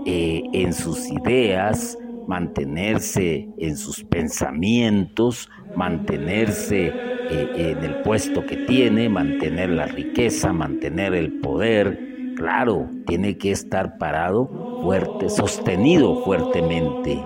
eh, 0.06 0.44
en 0.54 0.72
sus 0.72 1.10
ideas, 1.10 1.98
mantenerse 2.28 3.50
en 3.58 3.76
sus 3.76 4.04
pensamientos, 4.04 5.50
mantenerse 5.76 6.88
eh, 6.88 7.50
en 7.56 7.84
el 7.84 8.02
puesto 8.04 8.46
que 8.46 8.56
tiene, 8.56 9.10
mantener 9.10 9.72
la 9.72 9.88
riqueza, 9.88 10.54
mantener 10.54 11.14
el 11.16 11.34
poder. 11.42 12.00
Claro, 12.38 12.88
tiene 13.08 13.38
que 13.38 13.52
estar 13.52 13.98
parado 13.98 14.80
fuerte, 14.82 15.30
sostenido 15.30 16.24
fuertemente 16.24 17.20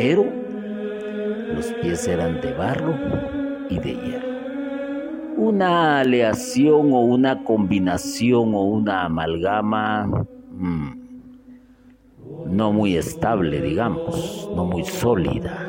pero 0.00 0.24
los 1.54 1.66
pies 1.82 2.08
eran 2.08 2.40
de 2.40 2.54
barro 2.54 2.94
y 3.68 3.78
de 3.78 3.94
hierro. 3.96 5.36
Una 5.36 6.00
aleación 6.00 6.94
o 6.94 7.00
una 7.00 7.44
combinación 7.44 8.54
o 8.54 8.62
una 8.62 9.04
amalgama 9.04 10.06
mm, 10.52 10.90
no 12.46 12.72
muy 12.72 12.96
estable, 12.96 13.60
digamos, 13.60 14.50
no 14.56 14.64
muy 14.64 14.84
sólida. 14.84 15.68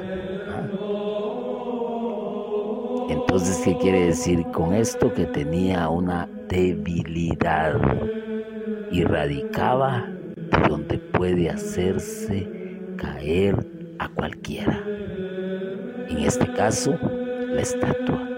Entonces, 3.10 3.62
¿qué 3.66 3.78
quiere 3.80 4.06
decir 4.06 4.46
con 4.54 4.74
esto? 4.74 5.14
Que 5.14 5.26
tenía 5.26 5.90
una 5.90 6.30
debilidad 6.48 7.82
y 8.90 9.04
radicaba 9.04 10.08
de 10.08 10.70
donde 10.70 11.00
puede 11.00 11.50
hacerse 11.50 12.50
caer 12.96 13.81
a 14.02 14.10
cualquiera. 14.10 14.92
En 16.06 16.20
este 16.20 16.52
caso, 16.52 17.00
la 17.50 17.62
estatua. 17.62 18.32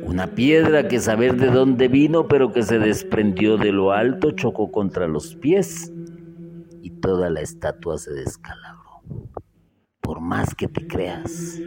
Una 0.00 0.34
piedra 0.34 0.88
que 0.88 1.00
saber 1.00 1.36
de 1.36 1.48
dónde 1.50 1.88
vino, 1.88 2.26
pero 2.28 2.52
que 2.52 2.62
se 2.62 2.78
desprendió 2.78 3.56
de 3.56 3.72
lo 3.72 3.92
alto, 3.92 4.32
chocó 4.32 4.70
contra 4.70 5.06
los 5.06 5.36
pies 5.36 5.92
y 6.80 6.90
toda 6.90 7.30
la 7.30 7.40
estatua 7.40 7.98
se 7.98 8.12
descalabró. 8.12 9.02
Por 10.00 10.20
más 10.20 10.54
que 10.54 10.68
te 10.68 10.86
creas 10.86 11.64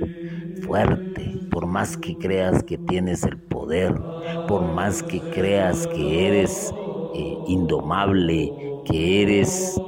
fuerte, 0.56 1.40
por 1.50 1.68
más 1.68 1.98
que 1.98 2.18
creas 2.18 2.64
que 2.64 2.78
tienes 2.78 3.24
el 3.24 3.40
poder, 3.40 4.06
por 4.46 4.64
más 4.66 5.04
que 5.04 5.28
creas 5.30 5.88
que 5.88 6.28
eres 6.28 6.76
eh, 7.14 7.40
indomable, 7.46 8.56
que 8.84 9.24
eres 9.24 9.82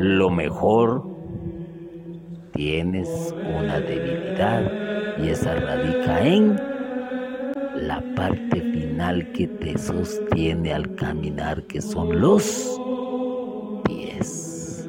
lo 0.00 0.30
mejor, 0.30 1.04
tienes 2.52 3.34
una 3.42 3.80
debilidad 3.80 4.72
y 5.18 5.28
esa 5.28 5.54
radica 5.54 6.26
en 6.26 6.56
la 7.76 8.02
parte 8.16 8.62
final 8.62 9.30
que 9.32 9.46
te 9.46 9.76
sostiene 9.76 10.72
al 10.72 10.94
caminar, 10.94 11.66
que 11.66 11.82
son 11.82 12.18
los 12.18 12.80
pies. 13.84 14.88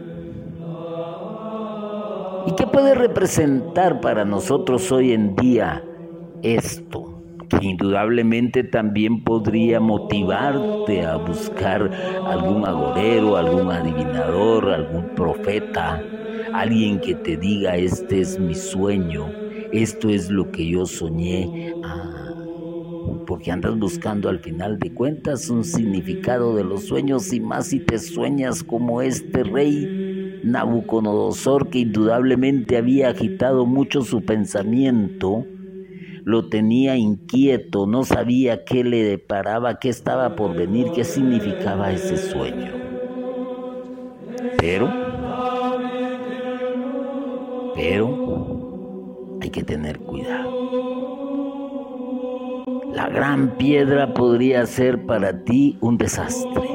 ¿Y 2.45 2.55
qué 2.55 2.65
puede 2.67 2.95
representar 2.95 3.99
para 3.99 4.23
nosotros 4.23 4.89
hoy 4.93 5.11
en 5.11 5.35
día 5.35 5.83
esto? 6.41 7.10
Que 7.59 7.67
indudablemente 7.67 8.63
también 8.63 9.23
podría 9.23 9.79
motivarte 9.79 11.05
a 11.05 11.17
buscar 11.17 11.91
algún 12.25 12.65
agorero, 12.65 13.37
algún 13.37 13.71
adivinador, 13.71 14.69
algún 14.69 15.09
profeta, 15.15 16.01
alguien 16.53 16.99
que 16.99 17.15
te 17.15 17.37
diga, 17.37 17.75
este 17.75 18.21
es 18.21 18.39
mi 18.39 18.55
sueño, 18.55 19.27
esto 19.71 20.09
es 20.09 20.29
lo 20.29 20.51
que 20.51 20.67
yo 20.67 20.85
soñé. 20.85 21.73
Ah, 21.83 22.33
porque 23.25 23.51
andas 23.51 23.77
buscando 23.77 24.29
al 24.29 24.39
final 24.39 24.77
de 24.79 24.93
cuentas 24.93 25.49
un 25.49 25.63
significado 25.63 26.55
de 26.55 26.63
los 26.63 26.83
sueños 26.83 27.31
y 27.33 27.39
más 27.39 27.67
si 27.67 27.79
te 27.79 27.97
sueñas 27.97 28.63
como 28.63 29.01
este 29.01 29.43
rey 29.43 30.41
Nabucodonosor 30.43 31.69
que 31.69 31.79
indudablemente 31.79 32.77
había 32.77 33.09
agitado 33.09 33.65
mucho 33.65 34.01
su 34.01 34.21
pensamiento 34.21 35.45
lo 36.23 36.49
tenía 36.49 36.95
inquieto, 36.97 37.87
no 37.87 38.03
sabía 38.03 38.63
qué 38.63 38.83
le 38.83 39.03
deparaba, 39.03 39.79
qué 39.79 39.89
estaba 39.89 40.35
por 40.35 40.55
venir, 40.55 40.91
qué 40.93 41.03
significaba 41.03 41.91
ese 41.91 42.17
sueño. 42.17 42.71
Pero, 44.57 44.91
pero, 47.75 49.39
hay 49.41 49.49
que 49.49 49.63
tener 49.63 49.99
cuidado. 49.99 50.61
La 52.93 53.07
gran 53.07 53.57
piedra 53.57 54.13
podría 54.13 54.65
ser 54.65 55.05
para 55.05 55.43
ti 55.43 55.77
un 55.81 55.97
desastre, 55.97 56.69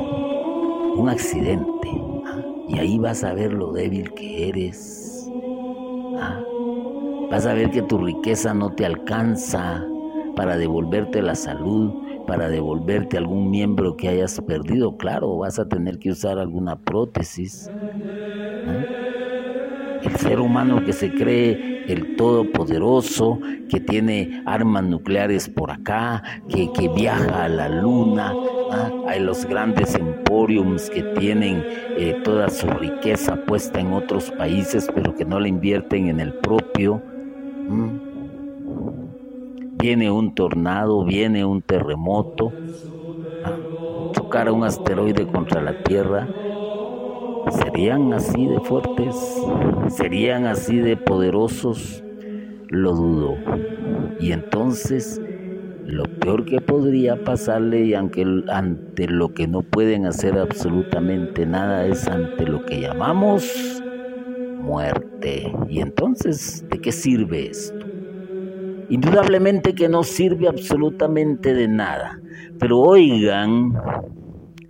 un 0.96 1.08
accidente. 1.08 1.88
¿ah? 2.24 2.42
Y 2.68 2.78
ahí 2.78 2.98
vas 2.98 3.22
a 3.22 3.34
ver 3.34 3.52
lo 3.52 3.72
débil 3.72 4.12
que 4.14 4.48
eres. 4.48 5.30
¿ah? 6.18 6.42
Vas 7.30 7.44
a 7.44 7.54
ver 7.54 7.70
que 7.70 7.82
tu 7.82 7.98
riqueza 7.98 8.54
no 8.54 8.72
te 8.72 8.86
alcanza 8.86 9.84
para 10.36 10.56
devolverte 10.56 11.22
la 11.22 11.34
salud, 11.34 11.92
para 12.26 12.48
devolverte 12.48 13.16
algún 13.16 13.50
miembro 13.50 13.96
que 13.96 14.08
hayas 14.08 14.40
perdido. 14.42 14.96
Claro, 14.96 15.36
vas 15.38 15.58
a 15.58 15.66
tener 15.68 15.98
que 15.98 16.10
usar 16.10 16.38
alguna 16.38 16.76
prótesis. 16.76 17.68
El 20.02 20.16
ser 20.16 20.38
humano 20.40 20.84
que 20.84 20.92
se 20.92 21.10
cree 21.12 21.84
el 21.88 22.16
todopoderoso, 22.16 23.40
que 23.68 23.80
tiene 23.80 24.42
armas 24.44 24.84
nucleares 24.84 25.48
por 25.48 25.70
acá, 25.70 26.22
que, 26.48 26.70
viaja 26.94 27.44
a 27.44 27.48
la 27.48 27.68
luna. 27.68 28.32
Hay 29.06 29.20
los 29.20 29.44
grandes 29.46 29.94
emporiums 29.94 30.90
que 30.90 31.02
tienen 31.02 31.64
eh, 31.96 32.20
toda 32.24 32.48
su 32.50 32.68
riqueza 32.68 33.36
puesta 33.46 33.80
en 33.80 33.92
otros 33.92 34.30
países, 34.32 34.88
pero 34.94 35.14
que 35.14 35.24
no 35.24 35.40
la 35.40 35.48
invierten 35.48 36.08
en 36.08 36.20
el 36.20 36.34
propio. 36.34 37.15
Viene 39.78 40.10
un 40.10 40.34
tornado, 40.34 41.04
viene 41.04 41.44
un 41.44 41.62
terremoto, 41.62 42.56
chocar 44.12 44.48
a 44.48 44.52
un 44.52 44.64
asteroide 44.64 45.26
contra 45.26 45.60
la 45.62 45.74
Tierra. 45.74 46.32
¿Serían 47.50 48.12
así 48.12 48.46
de 48.46 48.60
fuertes? 48.60 49.48
¿Serían 49.88 50.46
así 50.46 50.78
de 50.78 50.96
poderosos? 50.96 52.04
Lo 52.68 52.92
dudo. 52.94 53.42
Y 54.18 54.32
entonces, 54.32 55.20
lo 55.84 56.04
peor 56.18 56.44
que 56.44 56.60
podría 56.60 57.16
pasarle 57.16 57.84
y 57.86 57.94
ante 57.94 59.08
lo 59.08 59.30
que 59.30 59.48
no 59.48 59.62
pueden 59.62 60.06
hacer 60.06 60.38
absolutamente 60.38 61.46
nada 61.46 61.86
es 61.86 62.08
ante 62.08 62.46
lo 62.46 62.60
que 62.62 62.80
llamamos 62.80 63.84
muerte. 64.66 65.52
Y 65.68 65.80
entonces, 65.80 66.64
¿de 66.70 66.80
qué 66.80 66.92
sirve 66.92 67.48
esto? 67.50 67.86
Indudablemente 68.88 69.74
que 69.74 69.88
no 69.88 70.02
sirve 70.02 70.48
absolutamente 70.48 71.54
de 71.54 71.68
nada. 71.68 72.20
Pero 72.58 72.80
oigan 72.80 73.72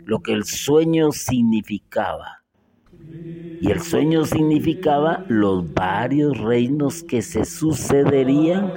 lo 0.04 0.20
que 0.20 0.32
el 0.32 0.44
sueño 0.44 1.12
significaba. 1.12 2.44
Y 3.58 3.70
el 3.70 3.80
sueño 3.82 4.24
significaba 4.24 5.24
los 5.28 5.72
varios 5.72 6.38
reinos 6.38 7.02
que 7.04 7.22
se 7.22 7.44
sucederían 7.44 8.72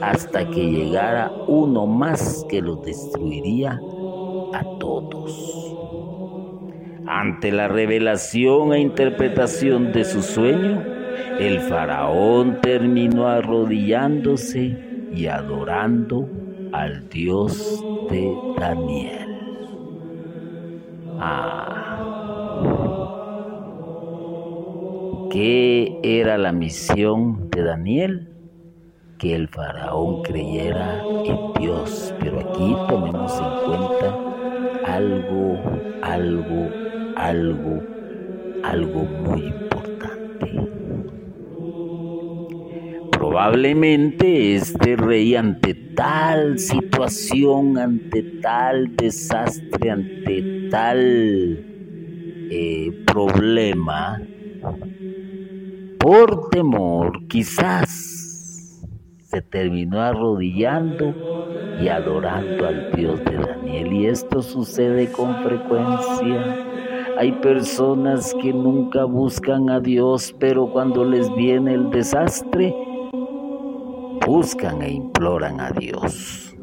hasta 0.00 0.46
que 0.46 0.68
llegara 0.68 1.36
uno 1.46 1.86
más 1.86 2.44
que 2.48 2.60
los 2.62 2.80
destruiría 2.82 3.84
a 4.52 4.64
todos. 4.78 5.59
Ante 7.12 7.50
la 7.50 7.66
revelación 7.66 8.72
e 8.72 8.78
interpretación 8.78 9.90
de 9.90 10.04
su 10.04 10.22
sueño, 10.22 10.80
el 11.40 11.58
faraón 11.58 12.60
terminó 12.60 13.26
arrodillándose 13.26 14.78
y 15.12 15.26
adorando 15.26 16.28
al 16.72 17.08
Dios 17.08 17.84
de 18.08 18.32
Daniel. 18.60 19.26
Ah. 21.18 21.98
¿Qué 25.32 25.98
era 26.04 26.38
la 26.38 26.52
misión 26.52 27.50
de 27.50 27.64
Daniel? 27.64 28.28
Que 29.18 29.34
el 29.34 29.48
faraón 29.48 30.22
creyera 30.22 31.02
en 31.24 31.60
Dios. 31.60 32.14
Pero 32.20 32.38
aquí 32.38 32.76
tomemos 32.88 33.36
en 33.36 33.66
cuenta 33.66 34.30
algo, 34.86 35.58
algo, 36.02 36.79
algo, 37.26 37.86
algo 38.62 39.06
muy 39.06 39.46
importante. 39.48 40.70
Probablemente 43.10 44.54
este 44.54 44.96
rey 44.96 45.34
ante 45.36 45.74
tal 45.94 46.58
situación, 46.58 47.78
ante 47.78 48.24
tal 48.40 48.96
desastre, 48.96 49.90
ante 49.90 50.46
tal 50.70 51.66
eh, 52.48 52.92
problema, 53.04 54.18
por 55.98 56.48
temor 56.50 57.26
quizás 57.28 58.80
se 59.18 59.42
terminó 59.42 60.00
arrodillando 60.00 61.14
y 61.76 61.88
adorando 61.88 62.66
al 62.66 62.90
Dios 62.90 63.22
de 63.24 63.36
Daniel. 63.36 63.92
Y 63.92 64.06
esto 64.06 64.42
sucede 64.42 65.10
con 65.10 65.36
frecuencia. 65.38 66.69
Hay 67.20 67.30
personas 67.32 68.34
que 68.40 68.50
nunca 68.50 69.04
buscan 69.04 69.68
a 69.68 69.78
Dios, 69.78 70.34
pero 70.38 70.72
cuando 70.72 71.04
les 71.04 71.30
viene 71.34 71.74
el 71.74 71.90
desastre, 71.90 72.74
buscan 74.26 74.80
e 74.80 74.90
imploran 74.90 75.60
a 75.60 75.70
Dios. 75.70 76.56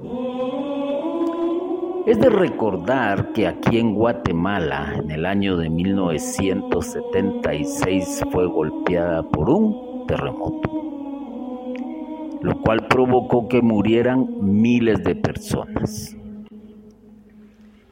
Es 2.08 2.20
de 2.20 2.32
recordar 2.32 3.34
que 3.34 3.46
aquí 3.46 3.78
en 3.78 3.94
Guatemala, 3.94 4.96
en 4.98 5.12
el 5.12 5.28
año 5.28 5.58
de 5.58 5.70
1976, 5.70 8.24
fue 8.32 8.48
golpeada 8.48 9.22
por 9.30 9.52
un 9.52 10.08
terremoto, 10.08 10.72
lo 12.42 12.60
cual 12.64 12.88
provocó 12.88 13.48
que 13.48 13.62
murieran 13.62 14.28
miles 14.42 15.04
de 15.04 15.14
personas. 15.14 16.18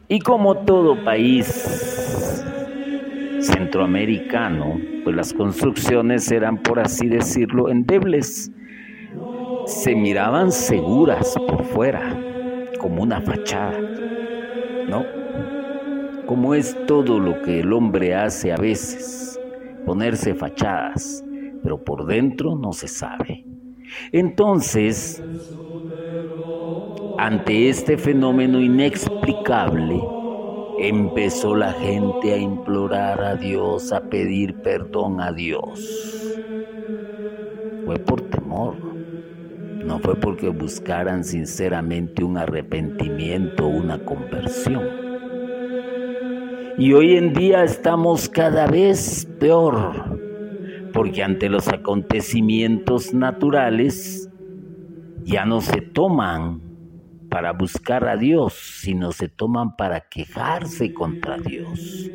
Y 0.07 0.19
como 0.19 0.65
todo 0.65 1.03
país 1.03 2.43
centroamericano, 3.45 4.79
pues 5.03 5.15
las 5.15 5.33
construcciones 5.33 6.31
eran, 6.31 6.57
por 6.57 6.79
así 6.79 7.07
decirlo, 7.07 7.69
endebles 7.69 8.51
se 9.65 9.95
miraban 9.95 10.51
seguras 10.51 11.35
por 11.47 11.63
fuera, 11.65 12.25
como 12.79 13.03
una 13.03 13.21
fachada, 13.21 13.79
¿no? 14.87 15.05
Como 16.25 16.55
es 16.55 16.85
todo 16.85 17.19
lo 17.19 17.41
que 17.41 17.59
el 17.59 17.73
hombre 17.73 18.15
hace 18.15 18.51
a 18.51 18.57
veces, 18.57 19.39
ponerse 19.85 20.33
fachadas, 20.35 21.23
pero 21.63 21.83
por 21.83 22.05
dentro 22.05 22.55
no 22.55 22.73
se 22.73 22.87
sabe. 22.87 23.45
Entonces, 24.11 25.23
ante 27.17 27.69
este 27.69 27.97
fenómeno 27.97 28.59
inexplicable, 28.59 30.14
empezó 30.79 31.55
la 31.55 31.73
gente 31.73 32.33
a 32.33 32.37
implorar 32.37 33.21
a 33.21 33.35
Dios, 33.35 33.91
a 33.91 34.01
pedir 34.01 34.55
perdón 34.61 35.21
a 35.21 35.31
Dios. 35.31 36.33
Fue 37.85 37.97
por 37.99 38.21
temor 38.21 38.95
no 39.85 39.99
fue 39.99 40.15
porque 40.15 40.49
buscaran 40.49 41.23
sinceramente 41.23 42.23
un 42.23 42.37
arrepentimiento 42.37 43.67
una 43.67 44.03
conversión. 44.03 44.83
Y 46.77 46.91
hoy 46.93 47.15
en 47.15 47.33
día 47.33 47.63
estamos 47.63 48.27
cada 48.27 48.65
vez 48.65 49.27
peor, 49.39 50.19
porque 50.91 51.23
ante 51.23 51.49
los 51.49 51.67
acontecimientos 51.67 53.13
naturales 53.13 54.29
ya 55.23 55.45
no 55.45 55.61
se 55.61 55.81
toman 55.81 56.61
para 57.35 57.51
buscar 57.51 58.07
a 58.07 58.15
Dios, 58.15 58.53
sino 58.53 59.11
se 59.11 59.27
toman 59.27 59.75
para 59.75 59.99
quejarse 59.99 60.93
contra 60.93 61.37
Dios. 61.37 62.09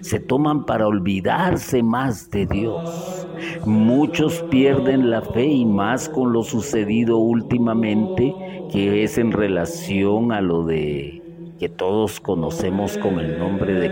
Se 0.00 0.20
toman 0.20 0.64
para 0.64 0.86
olvidarse 0.86 1.82
más 1.82 2.30
de 2.30 2.46
Dios. 2.46 3.28
Muchos 3.66 4.42
pierden 4.44 5.10
la 5.10 5.20
fe 5.20 5.44
y 5.44 5.66
más 5.66 6.08
con 6.08 6.32
lo 6.32 6.44
sucedido 6.44 7.18
últimamente, 7.18 8.34
que 8.72 9.04
es 9.04 9.18
en 9.18 9.32
relación 9.32 10.32
a 10.32 10.40
lo 10.40 10.64
de 10.64 11.22
que 11.58 11.68
todos 11.68 12.18
conocemos 12.18 12.96
con 12.96 13.20
el 13.20 13.38
nombre 13.38 13.74
de 13.74 13.90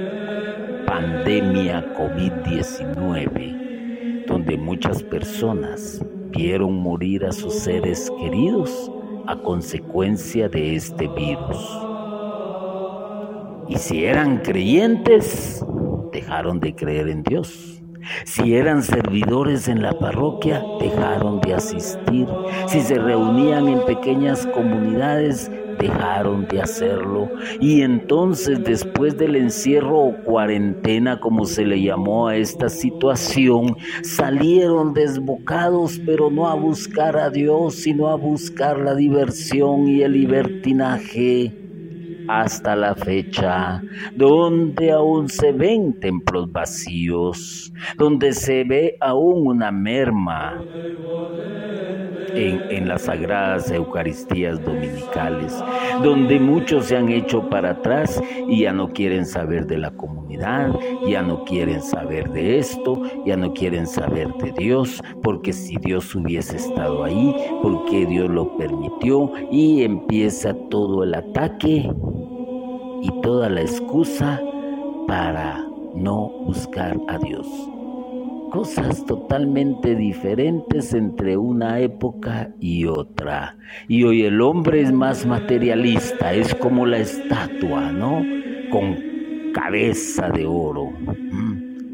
pandemia 0.87 1.85
COVID-19, 1.99 4.25
donde 4.25 4.57
muchas 4.57 5.03
personas 5.03 6.03
vieron 6.31 6.79
morir 6.79 7.27
a 7.27 7.33
sus 7.33 7.53
seres 7.53 8.11
queridos 8.19 8.91
a 9.27 9.37
consecuencia 9.37 10.49
de 10.49 10.77
este 10.77 11.09
virus. 11.09 11.81
Y 13.69 13.77
si 13.77 14.05
eran 14.05 14.39
creyentes, 14.39 15.65
dejaron 16.13 16.61
de 16.61 16.75
creer 16.75 17.09
en 17.09 17.23
Dios. 17.23 17.83
Si 18.25 18.55
eran 18.55 18.83
servidores 18.83 19.69
en 19.69 19.83
la 19.83 19.93
parroquia, 19.99 20.63
dejaron 20.81 21.41
de 21.41 21.55
asistir. 21.55 22.29
Si 22.69 22.81
se 22.81 22.95
reunían 22.95 23.69
en 23.69 23.85
pequeñas 23.85 24.47
comunidades, 24.47 25.51
dejaron 25.79 26.47
de 26.49 26.61
hacerlo. 26.61 27.31
Y 27.61 27.83
entonces 27.83 28.63
después 28.63 29.17
del 29.17 29.37
encierro 29.37 29.99
o 29.99 30.17
cuarentena 30.25 31.21
como 31.21 31.45
se 31.45 31.65
le 31.65 31.81
llamó 31.81 32.29
a 32.29 32.37
esta 32.37 32.69
situación 32.69 33.77
salieron 34.03 34.95
desbocados 34.95 36.01
pero 36.05 36.31
no 36.31 36.49
a 36.49 36.55
buscar 36.55 37.17
a 37.17 37.31
Dios 37.31 37.75
sino 37.75 38.09
a 38.09 38.17
buscar 38.17 38.79
la 38.79 38.95
diversión 38.95 39.89
y 39.89 40.03
el 40.03 40.13
libertinaje 40.13 41.66
hasta 42.29 42.77
la 42.77 42.95
fecha, 42.95 43.83
donde 44.15 44.93
aún 44.93 45.29
se 45.29 45.53
ven 45.53 45.99
templos 46.01 46.51
vacíos, 46.51 47.73
donde 47.97 48.33
se 48.33 48.65
ve 48.65 48.97
aún 49.01 49.47
una 49.47 49.71
merma 49.71 50.63
en, 52.37 52.89
las 52.89 53.03
sagradas 53.03 53.71
Eucaristías 53.71 54.63
dominicales, 54.65 55.63
donde 56.03 56.39
muchos 56.39 56.87
se 56.87 56.97
han 56.97 57.09
hecho 57.09 57.49
para 57.49 57.71
atrás 57.71 58.23
y 58.49 58.63
ya 58.63 58.73
no 58.73 58.93
quieren 58.93 59.27
saber 59.27 59.67
de 59.67 59.79
la 59.79 59.91
comunidad, 59.91 60.73
ya 61.07 61.23
no 61.23 61.45
quieren 61.45 61.83
saber 61.83 62.31
de 62.31 62.59
esto, 62.59 63.03
ya 63.25 63.37
no 63.37 63.53
quieren 63.53 63.87
saber 63.87 64.33
de 64.35 64.53
Dios, 64.53 65.03
porque 65.23 65.53
si 65.53 65.77
Dios 65.77 66.15
hubiese 66.15 66.57
estado 66.57 67.05
ahí, 67.05 67.35
porque 67.63 68.07
Dios 68.07 68.29
lo 68.29 68.57
permitió 68.57 69.33
y 69.51 69.83
empieza 69.83 70.55
todo 70.69 71.05
el 71.05 71.15
ataque 71.15 71.91
y 73.03 73.21
toda 73.23 73.49
la 73.49 73.63
excusa 73.63 74.41
para 75.07 75.65
no 75.95 76.29
buscar 76.47 76.97
a 77.09 77.19
Dios 77.19 77.47
cosas 78.57 79.05
totalmente 79.05 79.95
diferentes 79.95 80.95
entre 80.95 81.37
una 81.37 81.81
época 81.81 82.49
y 82.59 82.87
otra. 82.87 83.57
Y 83.87 84.05
hoy 84.05 84.23
el 84.23 84.41
hombre 84.41 84.81
es 84.81 84.93
más 84.93 85.27
materialista, 85.27 86.33
es 86.33 86.55
como 86.55 86.87
la 86.87 86.99
estatua, 86.99 87.93
¿no? 87.93 88.23
Con 88.71 88.97
cabeza 89.53 90.31
de 90.31 90.47
oro, 90.47 90.91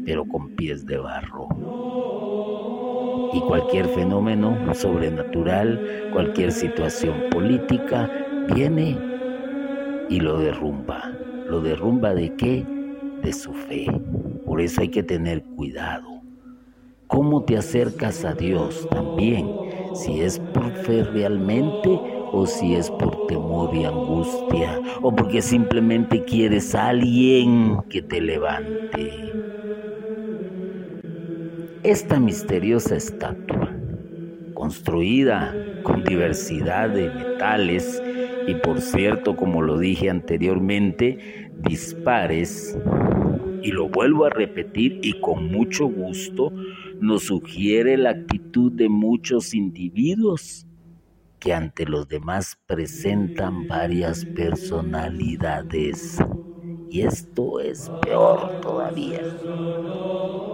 pero 0.05 0.25
con 0.25 0.55
pies 0.55 0.85
de 0.85 0.97
barro. 0.97 1.49
Y 3.33 3.41
cualquier 3.41 3.87
fenómeno 3.87 4.57
sobrenatural, 4.73 6.09
cualquier 6.13 6.53
situación 6.53 7.23
política, 7.29 8.09
viene 8.53 8.97
y 10.13 10.19
lo 10.19 10.37
derrumba. 10.37 11.11
¿Lo 11.49 11.59
derrumba 11.61 12.13
de 12.13 12.35
qué? 12.35 12.63
De 13.23 13.33
su 13.33 13.51
fe. 13.51 13.87
Por 14.45 14.61
eso 14.61 14.81
hay 14.81 14.89
que 14.89 15.01
tener 15.01 15.41
cuidado 15.41 16.13
cómo 17.07 17.43
te 17.43 17.57
acercas 17.57 18.25
a 18.25 18.33
Dios 18.33 18.87
también, 18.89 19.47
si 19.93 20.21
es 20.21 20.39
por 20.39 20.71
fe 20.71 21.03
realmente 21.03 21.99
o 22.31 22.47
si 22.47 22.73
es 22.73 22.89
por 22.89 23.27
temor 23.27 23.75
y 23.75 23.85
angustia, 23.85 24.79
o 25.01 25.15
porque 25.15 25.43
simplemente 25.43 26.23
quieres 26.23 26.73
a 26.73 26.87
alguien 26.87 27.77
que 27.89 28.01
te 28.01 28.19
levante. 28.19 29.11
Esta 31.83 32.19
misteriosa 32.19 32.95
estatua, 32.95 33.69
construida 34.55 35.55
con 35.83 36.03
diversidad 36.03 36.89
de 36.89 37.11
metales 37.11 38.01
y 38.47 38.55
por 38.55 38.81
cierto, 38.81 39.35
como 39.35 39.61
lo 39.61 39.77
dije 39.77 40.09
anteriormente, 40.09 41.51
dispares, 41.59 42.77
y 43.63 43.71
lo 43.71 43.87
vuelvo 43.87 44.25
a 44.25 44.29
repetir 44.29 44.99
y 45.01 45.19
con 45.21 45.49
mucho 45.51 45.87
gusto, 45.87 46.51
nos 46.99 47.23
sugiere 47.23 47.97
la 47.97 48.09
actitud 48.11 48.71
de 48.71 48.89
muchos 48.89 49.53
individuos 49.53 50.67
que 51.39 51.53
ante 51.53 51.85
los 51.85 52.07
demás 52.07 52.57
presentan 52.67 53.67
varias 53.67 54.25
personalidades. 54.25 56.19
Y 56.89 57.01
esto 57.01 57.59
es 57.59 57.91
peor 58.01 58.61
todavía. 58.61 59.21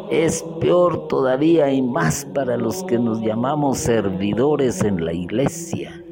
Es 0.10 0.44
peor 0.62 1.08
todavía 1.08 1.72
y 1.72 1.82
más 1.82 2.26
para 2.34 2.58
los 2.58 2.84
que 2.86 2.98
nos 2.98 3.22
llamamos 3.22 3.80
servidores 3.80 4.84
en 4.84 5.04
la 5.04 5.14
iglesia, 5.14 6.04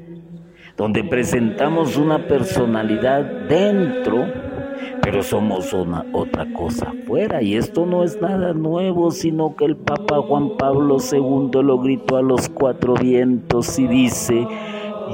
donde 0.77 1.03
presentamos 1.03 1.97
una 1.97 2.27
personalidad 2.27 3.23
dentro 3.49 4.25
pero 5.01 5.23
somos 5.23 5.73
otra 6.11 6.51
cosa 6.53 6.89
afuera 6.89 7.41
y 7.41 7.55
esto 7.55 7.85
no 7.85 8.03
es 8.03 8.19
nada 8.19 8.53
nuevo, 8.53 9.11
sino 9.11 9.55
que 9.55 9.65
el 9.65 9.77
Papa 9.77 10.21
Juan 10.21 10.57
Pablo 10.57 10.97
II 10.99 11.63
lo 11.63 11.79
gritó 11.79 12.17
a 12.17 12.21
los 12.21 12.49
cuatro 12.49 12.93
vientos 12.93 13.79
y 13.79 13.87
dice, 13.87 14.45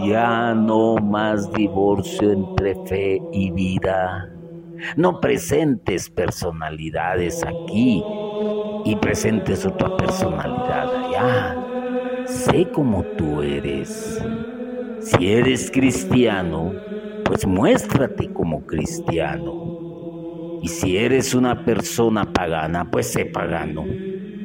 ya 0.06 0.56
no 0.56 0.95
más 0.95 1.52
divorcio 1.54 2.32
entre 2.32 2.76
fe 2.86 3.21
y 3.32 3.52
vida. 3.52 4.32
No 4.97 5.19
presentes 5.21 6.10
personalidades 6.10 7.43
aquí 7.43 8.04
y 8.86 8.95
presentes 8.95 9.65
otra 9.65 9.95
personalidad 9.95 11.06
allá. 11.06 11.56
Sé 12.26 12.67
como 12.71 13.04
tú 13.04 13.43
eres. 13.43 14.21
Si 15.04 15.28
eres 15.28 15.70
cristiano, 15.70 16.72
pues 17.26 17.46
muéstrate 17.46 18.32
como 18.32 18.66
cristiano. 18.66 20.60
Y 20.62 20.70
si 20.70 20.96
eres 20.96 21.34
una 21.34 21.66
persona 21.66 22.32
pagana, 22.32 22.89
pues 22.89 23.12
sé 23.12 23.26
pagano. 23.26 23.86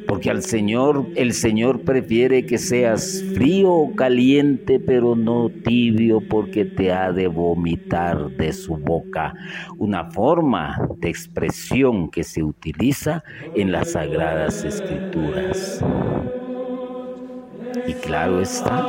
Porque 0.08 0.30
al 0.30 0.42
Señor, 0.42 1.06
el 1.14 1.32
Señor 1.32 1.84
prefiere 1.84 2.44
que 2.44 2.58
seas 2.58 3.22
frío 3.34 3.70
o 3.70 3.94
caliente, 3.94 4.80
pero 4.80 5.14
no 5.14 5.48
tibio, 5.62 6.20
porque 6.28 6.64
te 6.64 6.90
ha 6.92 7.12
de 7.12 7.28
vomitar 7.28 8.32
de 8.32 8.52
su 8.52 8.78
boca. 8.78 9.34
Una 9.76 10.10
forma 10.10 10.76
de 10.96 11.08
expresión 11.08 12.10
que 12.10 12.24
se 12.24 12.42
utiliza 12.42 13.22
en 13.54 13.70
las 13.70 13.92
sagradas 13.92 14.64
escrituras. 14.64 15.86
Y 17.84 17.94
claro 17.94 18.40
está, 18.40 18.88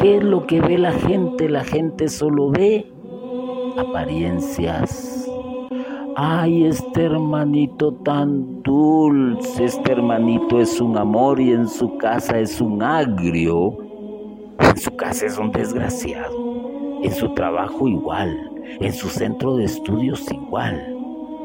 ¿qué 0.00 0.16
es 0.16 0.24
lo 0.24 0.46
que 0.46 0.60
ve 0.60 0.78
la 0.78 0.92
gente? 0.92 1.48
La 1.48 1.64
gente 1.64 2.08
solo 2.08 2.50
ve 2.50 2.90
apariencias 3.76 5.20
Ay, 6.16 6.66
este 6.66 7.04
hermanito 7.04 7.94
tan 7.94 8.62
dulce, 8.62 9.64
este 9.64 9.92
hermanito 9.92 10.60
es 10.60 10.80
un 10.80 10.98
amor 10.98 11.40
y 11.40 11.52
en 11.52 11.68
su 11.68 11.96
casa 11.96 12.38
es 12.38 12.60
un 12.60 12.82
agrio. 12.82 13.78
En 14.58 14.76
su 14.76 14.94
casa 14.96 15.26
es 15.26 15.38
un 15.38 15.50
desgraciado. 15.50 17.00
En 17.02 17.12
su 17.12 17.32
trabajo 17.32 17.88
igual. 17.88 18.36
En 18.80 18.92
su 18.92 19.08
centro 19.08 19.56
de 19.56 19.64
estudios 19.64 20.30
igual. 20.30 20.89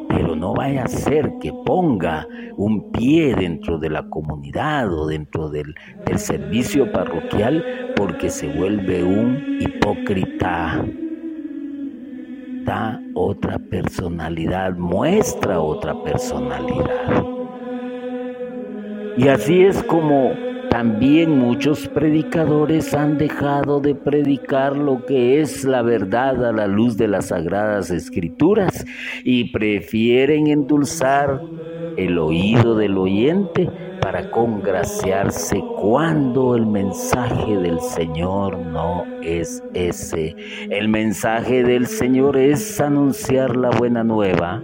Pero 0.09 0.35
no 0.35 0.53
vaya 0.53 0.83
a 0.83 0.87
ser 0.87 1.31
que 1.41 1.51
ponga 1.65 2.27
un 2.57 2.91
pie 2.91 3.35
dentro 3.35 3.77
de 3.77 3.89
la 3.89 4.07
comunidad 4.09 4.93
o 4.93 5.07
dentro 5.07 5.49
del, 5.49 5.73
del 6.05 6.19
servicio 6.19 6.91
parroquial 6.91 7.93
porque 7.95 8.29
se 8.29 8.47
vuelve 8.47 9.03
un 9.03 9.57
hipócrita 9.59 10.85
da 12.65 12.99
otra 13.13 13.59
personalidad, 13.59 14.75
muestra 14.75 15.59
otra 15.59 15.93
personalidad. 16.03 17.23
Y 19.17 19.27
así 19.29 19.61
es 19.63 19.81
como 19.83 20.33
también 20.75 21.39
muchos 21.39 21.87
predicadores 21.87 22.93
han 22.93 23.17
dejado 23.17 23.79
de 23.79 23.95
predicar 23.95 24.75
lo 24.75 25.05
que 25.05 25.39
es 25.39 25.63
la 25.63 25.81
verdad 25.81 26.45
a 26.45 26.51
la 26.51 26.67
luz 26.67 26.97
de 26.97 27.07
las 27.07 27.27
sagradas 27.27 27.91
escrituras 27.91 28.85
y 29.23 29.53
prefieren 29.53 30.47
endulzar 30.47 31.39
el 31.95 32.17
oído 32.17 32.75
del 32.75 32.97
oyente 32.97 33.69
para 34.01 34.29
congraciarse 34.29 35.63
cuando 35.79 36.57
el 36.57 36.65
mensaje 36.65 37.55
del 37.55 37.79
Señor 37.79 38.57
no 38.57 39.05
es 39.21 39.63
ese. 39.73 40.35
El 40.69 40.89
mensaje 40.89 41.63
del 41.63 41.87
Señor 41.87 42.35
es 42.35 42.81
anunciar 42.81 43.55
la 43.55 43.69
buena 43.69 44.03
nueva, 44.03 44.61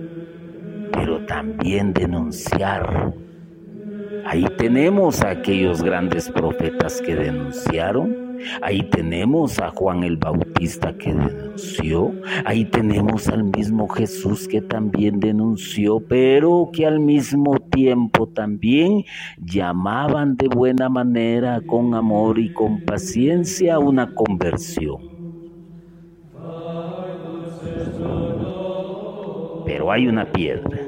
pero 0.92 1.26
también 1.26 1.94
denunciar. 1.94 3.14
Ahí 4.32 4.46
tenemos 4.58 5.22
a 5.24 5.32
aquellos 5.32 5.84
grandes 5.84 6.30
profetas 6.30 7.02
que 7.02 7.18
denunciaron. 7.18 8.38
Ahí 8.62 8.82
tenemos 8.84 9.60
a 9.60 9.72
Juan 9.72 10.06
el 10.06 10.16
Bautista 10.16 10.98
que 10.98 11.14
denunció, 11.14 12.14
ahí 12.46 12.64
tenemos 12.64 13.28
al 13.28 13.44
mismo 13.44 13.90
Jesús 13.90 14.48
que 14.48 14.62
también 14.62 15.20
denunció, 15.20 16.00
pero 16.00 16.70
que 16.72 16.86
al 16.86 17.02
mismo 17.02 17.60
tiempo 17.60 18.26
también 18.30 19.04
llamaban 19.38 20.38
de 20.38 20.48
buena 20.48 20.88
manera, 20.88 21.60
con 21.68 21.94
amor 21.94 22.40
y 22.40 22.54
con 22.54 22.86
paciencia, 22.86 23.80
una 23.80 24.16
conversión. 24.16 25.02
Pero 29.66 29.92
hay 29.92 30.08
una 30.08 30.32
piedra, 30.32 30.80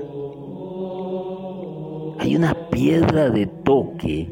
hay 2.20 2.36
una 2.36 2.54
piedra 2.70 3.30
de 3.30 3.48
toque 3.48 4.30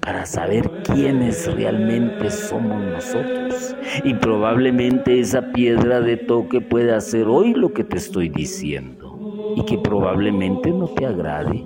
para 0.00 0.26
saber 0.26 0.70
quiénes 0.82 1.52
realmente 1.54 2.30
somos 2.30 2.82
nosotros. 2.82 3.74
Y 4.04 4.14
probablemente 4.14 5.18
esa 5.18 5.52
piedra 5.52 6.00
de 6.00 6.18
toque 6.18 6.60
puede 6.60 6.92
hacer 6.92 7.26
hoy 7.26 7.54
lo 7.54 7.72
que 7.72 7.84
te 7.84 7.96
estoy 7.96 8.28
diciendo. 8.28 9.18
Y 9.56 9.64
que 9.64 9.78
probablemente 9.78 10.70
no 10.72 10.88
te 10.88 11.06
agrade, 11.06 11.64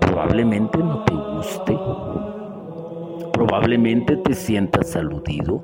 probablemente 0.00 0.78
no 0.78 1.04
te 1.04 1.14
guste, 1.14 1.78
probablemente 3.32 4.16
te 4.16 4.34
sientas 4.34 4.96
aludido, 4.96 5.62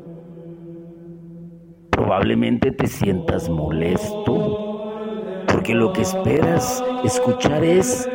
probablemente 1.91 2.71
te 2.71 2.87
sientas 2.87 3.49
molesto, 3.49 4.61
porque 5.47 5.75
lo 5.75 5.93
que 5.93 6.03
esperas 6.03 6.85
escuchar 7.03 7.65
es 7.65 8.11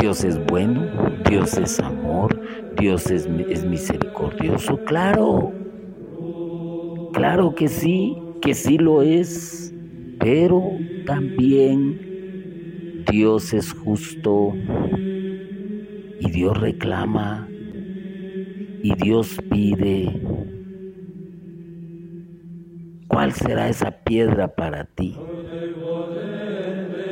Dios 0.00 0.24
es 0.24 0.38
bueno, 0.38 0.90
Dios 1.28 1.54
es 1.54 1.80
amor, 1.80 2.40
Dios 2.70 3.10
es, 3.10 3.28
misericordioso. 3.28 4.78
Claro, 4.84 5.56
claro 7.12 7.54
que 7.54 7.68
sí, 7.68 8.24
que 8.40 8.54
sí 8.54 8.78
lo 8.78 9.02
es, 9.02 9.74
pero 10.18 10.84
también 11.04 12.00
Dios 12.92 13.52
es 13.54 13.72
justo 13.72 14.60
y 16.18 16.30
Dios 16.30 16.58
reclama 16.58 17.52
y 18.82 18.94
Dios 18.94 19.36
pide. 19.48 20.20
¿Cuál 23.08 23.32
será 23.32 23.68
esa 23.68 23.90
piedra 24.04 24.54
para 24.54 24.84
ti? 24.84 25.26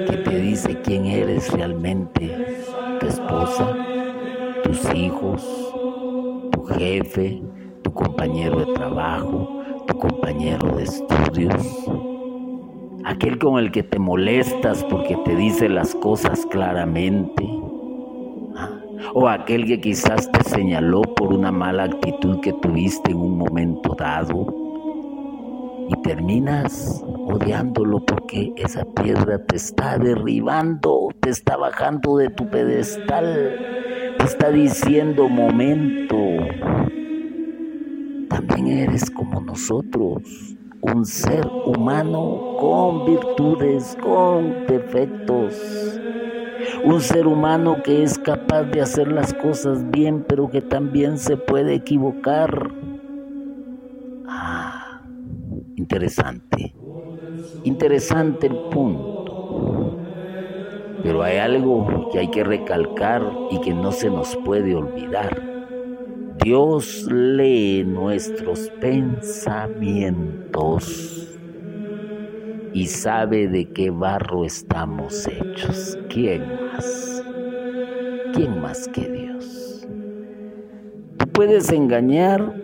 Que 0.06 0.16
te 0.18 0.38
dice 0.38 0.80
quién 0.80 1.06
eres 1.06 1.50
realmente 1.50 2.44
tu 3.04 3.10
esposa, 3.10 3.76
tus 4.62 4.94
hijos, 4.94 5.74
tu 6.52 6.64
jefe, 6.64 7.42
tu 7.82 7.92
compañero 7.92 8.60
de 8.60 8.72
trabajo, 8.72 9.62
tu 9.86 9.98
compañero 9.98 10.76
de 10.76 10.84
estudios, 10.84 11.54
aquel 13.04 13.38
con 13.38 13.58
el 13.58 13.70
que 13.72 13.82
te 13.82 13.98
molestas 13.98 14.82
porque 14.84 15.16
te 15.16 15.36
dice 15.36 15.68
las 15.68 15.94
cosas 15.94 16.46
claramente, 16.46 17.46
¿ah? 18.56 18.70
o 19.12 19.28
aquel 19.28 19.66
que 19.66 19.80
quizás 19.80 20.30
te 20.32 20.42
señaló 20.44 21.02
por 21.02 21.34
una 21.34 21.52
mala 21.52 21.84
actitud 21.84 22.40
que 22.40 22.54
tuviste 22.54 23.10
en 23.10 23.18
un 23.18 23.36
momento 23.36 23.94
dado 23.98 24.63
y 25.88 26.02
terminas 26.02 27.04
odiándolo 27.04 28.04
porque 28.04 28.52
esa 28.56 28.84
piedra 28.84 29.44
te 29.44 29.56
está 29.56 29.98
derribando, 29.98 31.08
te 31.20 31.30
está 31.30 31.56
bajando 31.56 32.16
de 32.16 32.30
tu 32.30 32.48
pedestal, 32.48 34.14
te 34.18 34.24
está 34.24 34.50
diciendo 34.50 35.28
momento. 35.28 36.16
También 38.28 38.68
eres 38.68 39.10
como 39.10 39.40
nosotros, 39.40 40.56
un 40.80 41.04
ser 41.04 41.46
humano 41.66 42.56
con 42.58 43.06
virtudes, 43.06 43.96
con 44.00 44.66
defectos. 44.66 46.00
Un 46.84 47.00
ser 47.00 47.26
humano 47.26 47.82
que 47.82 48.02
es 48.02 48.18
capaz 48.18 48.64
de 48.64 48.80
hacer 48.80 49.10
las 49.10 49.34
cosas 49.34 49.90
bien, 49.90 50.24
pero 50.26 50.48
que 50.48 50.60
también 50.60 51.18
se 51.18 51.36
puede 51.36 51.74
equivocar. 51.74 52.70
Ah, 54.26 54.73
Interesante. 55.76 56.76
Interesante 57.62 58.48
el 58.48 58.60
punto. 58.62 60.00
Pero 61.02 61.22
hay 61.22 61.36
algo 61.38 62.04
que 62.08 62.18
hay 62.18 62.30
que 62.30 62.42
recalcar 62.44 63.38
y 63.48 63.60
que 63.60 63.74
no 63.74 63.92
se 63.92 64.10
nos 64.10 64.36
puede 64.36 64.74
olvidar. 64.74 65.48
Dios 66.28 67.06
lee 67.10 67.84
nuestros 67.84 68.70
pensamientos 68.78 71.40
y 72.72 72.88
sabe 72.88 73.48
de 73.48 73.70
qué 73.72 73.90
barro 73.90 74.44
estamos 74.44 75.26
hechos. 75.28 75.98
¿Quién 76.08 76.56
más? 76.56 77.24
¿Quién 78.32 78.58
más 78.58 78.86
que 78.88 79.08
Dios? 79.08 79.88
Tú 81.18 81.26
puedes 81.32 81.70
engañar 81.72 82.56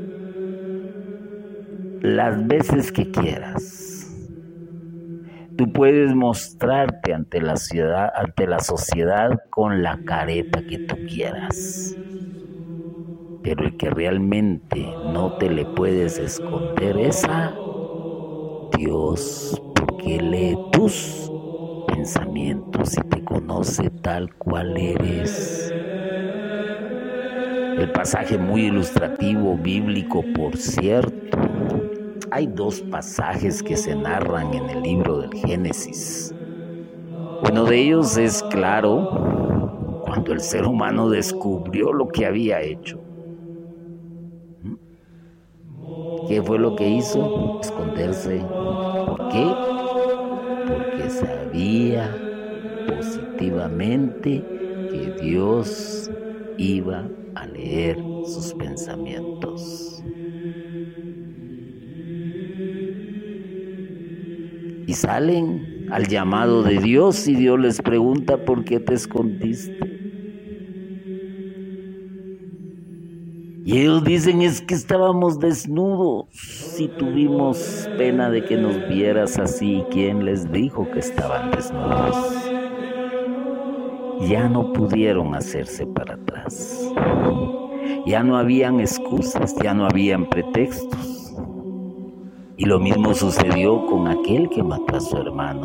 las 2.02 2.46
veces 2.46 2.92
que 2.92 3.10
quieras. 3.10 4.06
Tú 5.54 5.72
puedes 5.72 6.12
mostrarte 6.14 7.14
ante 7.14 7.40
la 7.40 7.56
ciudad, 7.56 8.10
ante 8.16 8.48
la 8.48 8.58
sociedad 8.58 9.38
con 9.50 9.80
la 9.82 10.02
careta 10.04 10.62
que 10.62 10.80
tú 10.80 10.96
quieras. 11.06 12.00
Pero 13.42 13.64
el 13.66 13.76
que 13.76 13.90
realmente 13.90 14.96
no 15.02 15.30
te 15.30 15.50
le 15.50 15.66
puedes 15.66 16.18
esconder 16.18 16.96
es 16.96 17.22
a 17.24 17.62
Dios, 18.76 19.54
porque 19.72 20.18
lee 20.20 20.56
tus 20.70 21.32
pensamientos 21.84 22.96
y 22.98 23.02
te 23.08 23.22
conoce 23.22 23.90
tal 23.90 24.34
cual 24.36 24.76
eres. 24.76 25.74
El 27.74 27.90
pasaje 27.90 28.38
muy 28.38 28.66
ilustrativo 28.66 29.58
bíblico, 29.58 30.30
por 30.30 30.56
cierto, 30.56 31.39
hay 32.30 32.46
dos 32.46 32.82
pasajes 32.82 33.62
que 33.62 33.76
se 33.76 33.96
narran 33.96 34.54
en 34.54 34.70
el 34.70 34.82
libro 34.82 35.18
del 35.18 35.30
Génesis. 35.34 36.34
Uno 37.40 37.64
de 37.66 37.78
ellos 37.82 38.16
es 38.16 38.42
claro 38.44 39.10
cuando 40.00 40.32
el 40.32 40.40
ser 40.40 40.66
humano 40.66 41.08
descubrió 41.10 41.92
lo 41.92 42.08
que 42.08 42.26
había 42.26 42.62
hecho. 42.62 43.02
¿Qué 46.26 46.42
fue 46.42 46.58
lo 46.58 46.74
que 46.74 46.88
hizo? 46.88 47.34
Esconderse. 47.60 48.50
¿Por 49.04 49.26
qué? 49.26 49.58
Porque 50.64 51.10
sabía 51.10 52.22
positivamente 52.86 54.48
que 54.88 55.12
Dios 55.12 56.10
iba 56.56 57.12
a 57.34 57.46
leer 57.46 58.06
sus 58.22 58.54
pensamientos. 58.54 60.06
Y 64.90 64.94
salen 64.94 65.86
al 65.92 66.08
llamado 66.08 66.64
de 66.64 66.78
Dios 66.80 67.28
y 67.28 67.36
Dios 67.36 67.60
les 67.60 67.80
pregunta 67.80 68.44
por 68.44 68.64
qué 68.64 68.80
te 68.80 68.94
escondiste. 68.94 69.78
Y 73.64 73.78
ellos 73.78 74.02
dicen 74.02 74.42
es 74.42 74.60
que 74.60 74.74
estábamos 74.74 75.38
desnudos 75.38 76.24
si 76.32 76.88
tuvimos 76.88 77.88
pena 77.98 78.30
de 78.30 78.44
que 78.44 78.56
nos 78.56 78.88
vieras 78.88 79.38
así. 79.38 79.84
¿Quién 79.92 80.24
les 80.24 80.50
dijo 80.50 80.90
que 80.90 80.98
estaban 80.98 81.52
desnudos? 81.52 82.50
Ya 84.28 84.48
no 84.48 84.72
pudieron 84.72 85.36
hacerse 85.36 85.86
para 85.86 86.14
atrás. 86.14 86.92
Ya 88.06 88.24
no 88.24 88.36
habían 88.36 88.80
excusas, 88.80 89.54
ya 89.62 89.72
no 89.72 89.86
habían 89.86 90.28
pretextos. 90.28 91.09
Y 92.60 92.66
lo 92.66 92.78
mismo 92.78 93.14
sucedió 93.14 93.86
con 93.86 94.06
aquel 94.06 94.50
que 94.50 94.62
mató 94.62 94.96
a 94.96 95.00
su 95.00 95.16
hermano. 95.16 95.64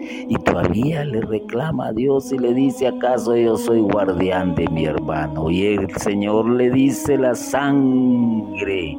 Y 0.00 0.34
todavía 0.36 1.04
le 1.04 1.20
reclama 1.20 1.88
a 1.88 1.92
Dios 1.92 2.32
y 2.32 2.38
le 2.38 2.54
dice, 2.54 2.86
¿acaso 2.86 3.36
yo 3.36 3.58
soy 3.58 3.80
guardián 3.80 4.54
de 4.54 4.66
mi 4.68 4.86
hermano? 4.86 5.50
Y 5.50 5.66
el 5.74 5.90
Señor 5.90 6.48
le 6.48 6.70
dice, 6.70 7.18
la 7.18 7.34
sangre 7.34 8.96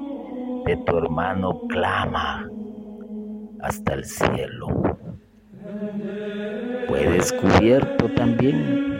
de 0.68 0.78
tu 0.86 0.96
hermano 0.96 1.60
clama 1.70 2.48
hasta 3.62 3.96
el 3.96 4.06
cielo. 4.06 4.68
Fue 6.88 7.00
descubierto 7.00 8.10
también. 8.14 8.94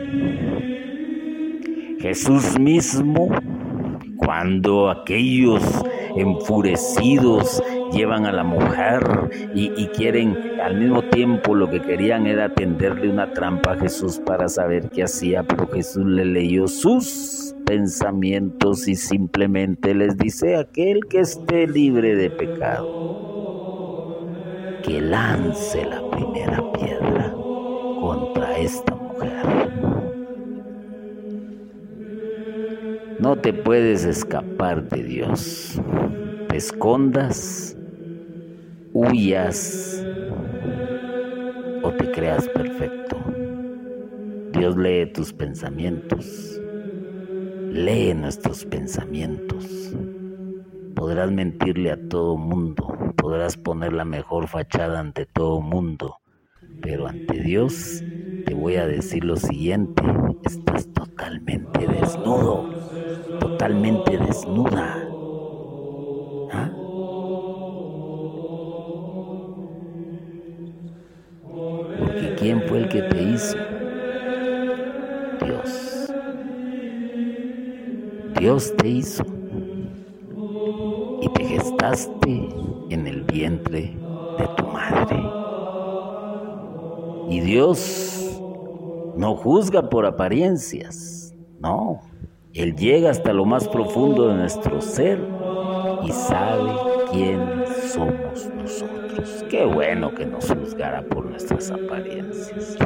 Jesús 2.00 2.60
mismo, 2.60 3.30
cuando 4.18 4.90
aquellos 4.90 5.62
enfurecidos 6.16 7.62
llevan 7.94 8.26
a 8.26 8.32
la 8.32 8.44
mujer 8.44 9.30
y, 9.54 9.88
quieren 9.88 10.60
al 10.62 10.76
mismo 10.76 11.04
tiempo 11.04 11.54
lo 11.54 11.70
que 11.70 11.82
querían 11.82 12.26
era 12.26 12.50
tenderle 12.50 13.10
una 13.10 13.32
trampa 13.32 13.74
a 13.74 13.78
Jesús 13.78 14.20
para 14.20 14.50
saber 14.50 14.90
qué 14.90 15.04
hacía, 15.04 15.44
pero 15.44 15.68
Jesús 15.68 16.06
le 16.06 16.26
leyó 16.26 16.68
sus 16.68 17.56
pensamientos 17.66 18.88
y 18.88 18.96
simplemente 18.96 19.94
les 19.94 20.18
dice, 20.18 20.56
aquel 20.56 21.02
que 21.10 21.20
esté 21.20 21.68
libre 21.68 22.16
de 22.16 22.30
pecado, 22.32 24.20
que 24.84 25.00
lance 25.00 25.86
la 25.86 26.02
primera 26.10 26.64
piedra 26.74 27.34
contra 28.02 28.58
esta 28.58 28.96
mujer. 28.96 29.72
No 33.20 33.38
te 33.38 33.54
puedes 33.54 34.04
escapar 34.04 34.90
de 34.90 35.04
Dios. 35.04 35.80
Te 36.50 36.58
escondas 36.58 37.78
huyas 38.94 40.08
o 41.82 41.94
te 41.94 42.10
creas 42.10 42.50
perfecto. 42.50 43.24
Dios 44.48 44.78
lee 44.78 45.12
tus 45.12 45.34
pensamientos, 45.34 46.62
lee 47.70 48.14
nuestros 48.14 48.66
pensamientos. 48.66 49.90
Podrás 50.96 51.32
mentirle 51.32 51.92
a 51.92 51.98
todo 51.98 52.38
mundo, 52.38 52.88
podrás 53.16 53.58
poner 53.58 53.94
la 53.94 54.06
mejor 54.06 54.48
fachada 54.48 55.00
ante 55.00 55.26
todo 55.28 55.62
mundo, 55.62 56.22
pero 56.82 57.08
ante 57.08 57.42
Dios 57.42 58.06
te 58.44 58.54
voy 58.56 58.78
a 58.78 58.88
decir 58.88 59.24
lo 59.26 59.38
siguiente, 59.38 60.04
estás 60.44 60.90
totalmente 60.92 61.88
desnudo, 61.88 62.70
totalmente 63.38 64.18
desnuda. 64.18 64.98
¿Ah? 66.48 66.83
Porque 72.24 72.36
¿quién 72.36 72.62
fue 72.68 72.78
el 72.80 72.90
que 72.90 73.02
te 73.02 73.22
hizo? 73.22 73.58
Dios. 75.44 76.14
Dios 78.40 78.74
te 78.78 78.88
hizo 78.88 79.26
y 81.22 81.28
te 81.30 81.44
gestaste 81.44 82.50
en 82.90 83.08
el 83.08 83.24
vientre 83.24 83.98
de 84.38 84.48
tu 84.56 84.66
madre. 84.68 85.22
Y 87.30 87.42
Dios 87.42 88.40
no 89.18 89.36
juzga 89.36 89.90
por 89.90 90.06
apariencias, 90.06 91.34
no. 91.60 92.00
Él 92.54 92.76
llega 92.76 93.10
hasta 93.10 93.34
lo 93.34 93.44
más 93.46 93.68
profundo 93.68 94.30
de 94.30 94.36
nuestro 94.36 94.80
ser 94.80 95.20
y 96.04 96.12
sabe 96.12 96.72
quién 97.12 97.66
somos 97.92 98.50
nosotros. 98.56 99.44
Qué 99.50 99.66
bueno 99.66 100.14
que 100.14 100.26
nos 100.26 100.50
por 101.10 101.26
nuestras 101.26 101.72
apariencias. 101.72 102.78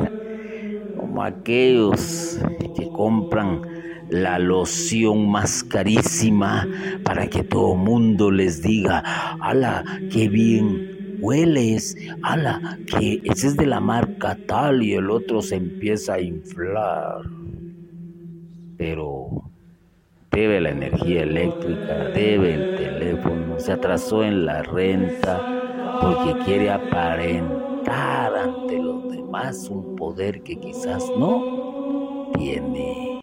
Como 0.95 1.23
aquellos 1.23 2.39
que 2.75 2.88
compran 2.89 3.61
la 4.09 4.39
loción 4.39 5.29
más 5.29 5.63
carísima 5.63 6.67
para 7.03 7.27
que 7.27 7.43
todo 7.43 7.75
mundo 7.75 8.31
les 8.31 8.61
diga, 8.61 9.03
ala, 9.41 9.83
qué 10.11 10.27
bien 10.27 11.17
hueles, 11.19 11.95
ala, 12.21 12.77
que 12.85 13.21
ese 13.23 13.47
es 13.47 13.57
de 13.57 13.65
la 13.65 13.79
marca 13.79 14.38
tal 14.47 14.83
y 14.83 14.93
el 14.93 15.09
otro 15.09 15.41
se 15.41 15.55
empieza 15.55 16.15
a 16.15 16.21
inflar. 16.21 17.21
Pero 18.77 19.43
debe 20.31 20.61
la 20.61 20.69
energía 20.69 21.23
eléctrica, 21.23 22.09
debe 22.13 22.53
el 22.53 22.75
teléfono, 22.77 23.59
se 23.59 23.71
atrasó 23.71 24.23
en 24.23 24.45
la 24.45 24.61
renta 24.61 25.57
porque 26.01 26.43
quiere 26.45 26.69
aparentar 26.69 27.66
ante 27.89 28.77
los 28.77 29.09
demás 29.09 29.69
un 29.69 29.95
poder 29.95 30.43
que 30.43 30.57
quizás 30.57 31.03
no 31.17 32.29
tiene. 32.38 33.19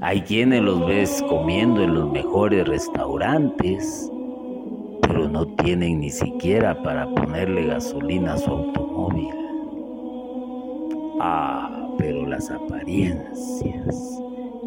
Hay 0.00 0.20
quienes 0.22 0.62
los 0.62 0.86
ves 0.86 1.24
comiendo 1.28 1.82
en 1.82 1.94
los 1.94 2.10
mejores 2.10 2.68
restaurantes 2.68 4.10
pero 5.16 5.28
no 5.28 5.46
tienen 5.46 6.00
ni 6.00 6.10
siquiera 6.10 6.82
para 6.82 7.08
ponerle 7.08 7.66
gasolina 7.66 8.34
a 8.34 8.38
su 8.38 8.50
automóvil. 8.50 9.34
Ah, 11.20 11.88
pero 11.96 12.26
las 12.26 12.50
apariencias. 12.50 14.25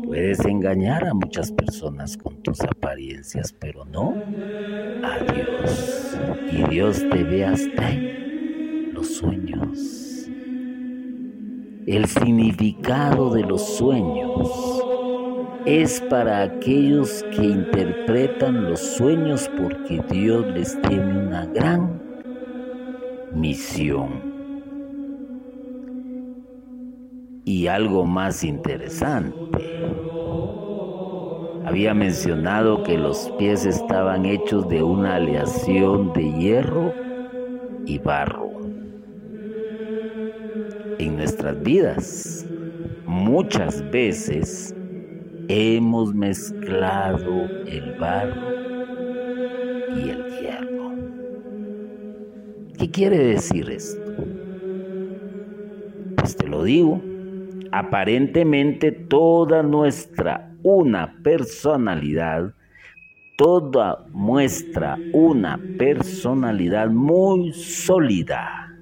Puedes 0.10 0.40
engañar 0.40 1.06
a 1.06 1.14
muchas 1.14 1.52
personas 1.52 2.18
con 2.18 2.42
tus 2.42 2.62
apariencias, 2.62 3.54
pero 3.54 3.86
no 3.86 4.16
a 5.04 5.20
Dios. 5.32 6.18
Y 6.52 6.64
Dios 6.68 7.06
te 7.12 7.24
ve 7.24 7.46
hasta 7.46 7.92
los 8.92 9.18
sueños. 9.18 10.28
El 11.86 12.08
significado 12.08 13.32
de 13.36 13.44
los 13.44 13.64
sueños 13.78 14.84
es 15.68 16.02
para 16.10 16.42
aquellos 16.42 17.24
que 17.36 17.44
interpretan 17.44 18.68
los 18.68 18.80
sueños 18.80 19.48
porque 19.56 20.02
Dios 20.10 20.44
les 20.56 20.82
tiene 20.82 21.28
una 21.28 21.46
gran 21.46 22.02
misión. 23.36 24.29
Y 27.50 27.66
algo 27.66 28.06
más 28.06 28.44
interesante, 28.44 29.66
había 31.66 31.96
mencionado 31.96 32.84
que 32.84 32.96
los 32.96 33.32
pies 33.40 33.66
estaban 33.66 34.28
hechos 34.28 34.70
de 34.70 34.84
una 34.84 35.16
aleación 35.16 36.14
de 36.14 36.32
hierro 36.32 36.94
y 37.88 37.98
barro. 37.98 38.52
En 41.00 41.16
nuestras 41.18 41.60
vidas, 41.64 42.46
muchas 43.08 43.82
veces, 43.90 44.76
hemos 45.48 46.14
mezclado 46.14 47.50
el 47.66 47.96
barro 48.00 48.60
y 49.96 50.10
el 50.12 50.24
hierro. 50.40 50.92
¿Qué 52.78 52.92
quiere 52.92 53.18
decir 53.18 53.72
esto? 53.72 54.14
Pues 56.16 56.36
te 56.36 56.48
lo 56.48 56.64
digo, 56.64 57.09
aparentemente 57.72 58.92
toda 58.92 59.64
nuestra 59.64 60.56
una 60.62 61.20
personalidad, 61.24 62.54
toda 63.36 64.08
muestra 64.14 65.08
una 65.12 65.70
personalidad 65.78 66.90
muy 66.90 67.54
sólida, 67.54 68.76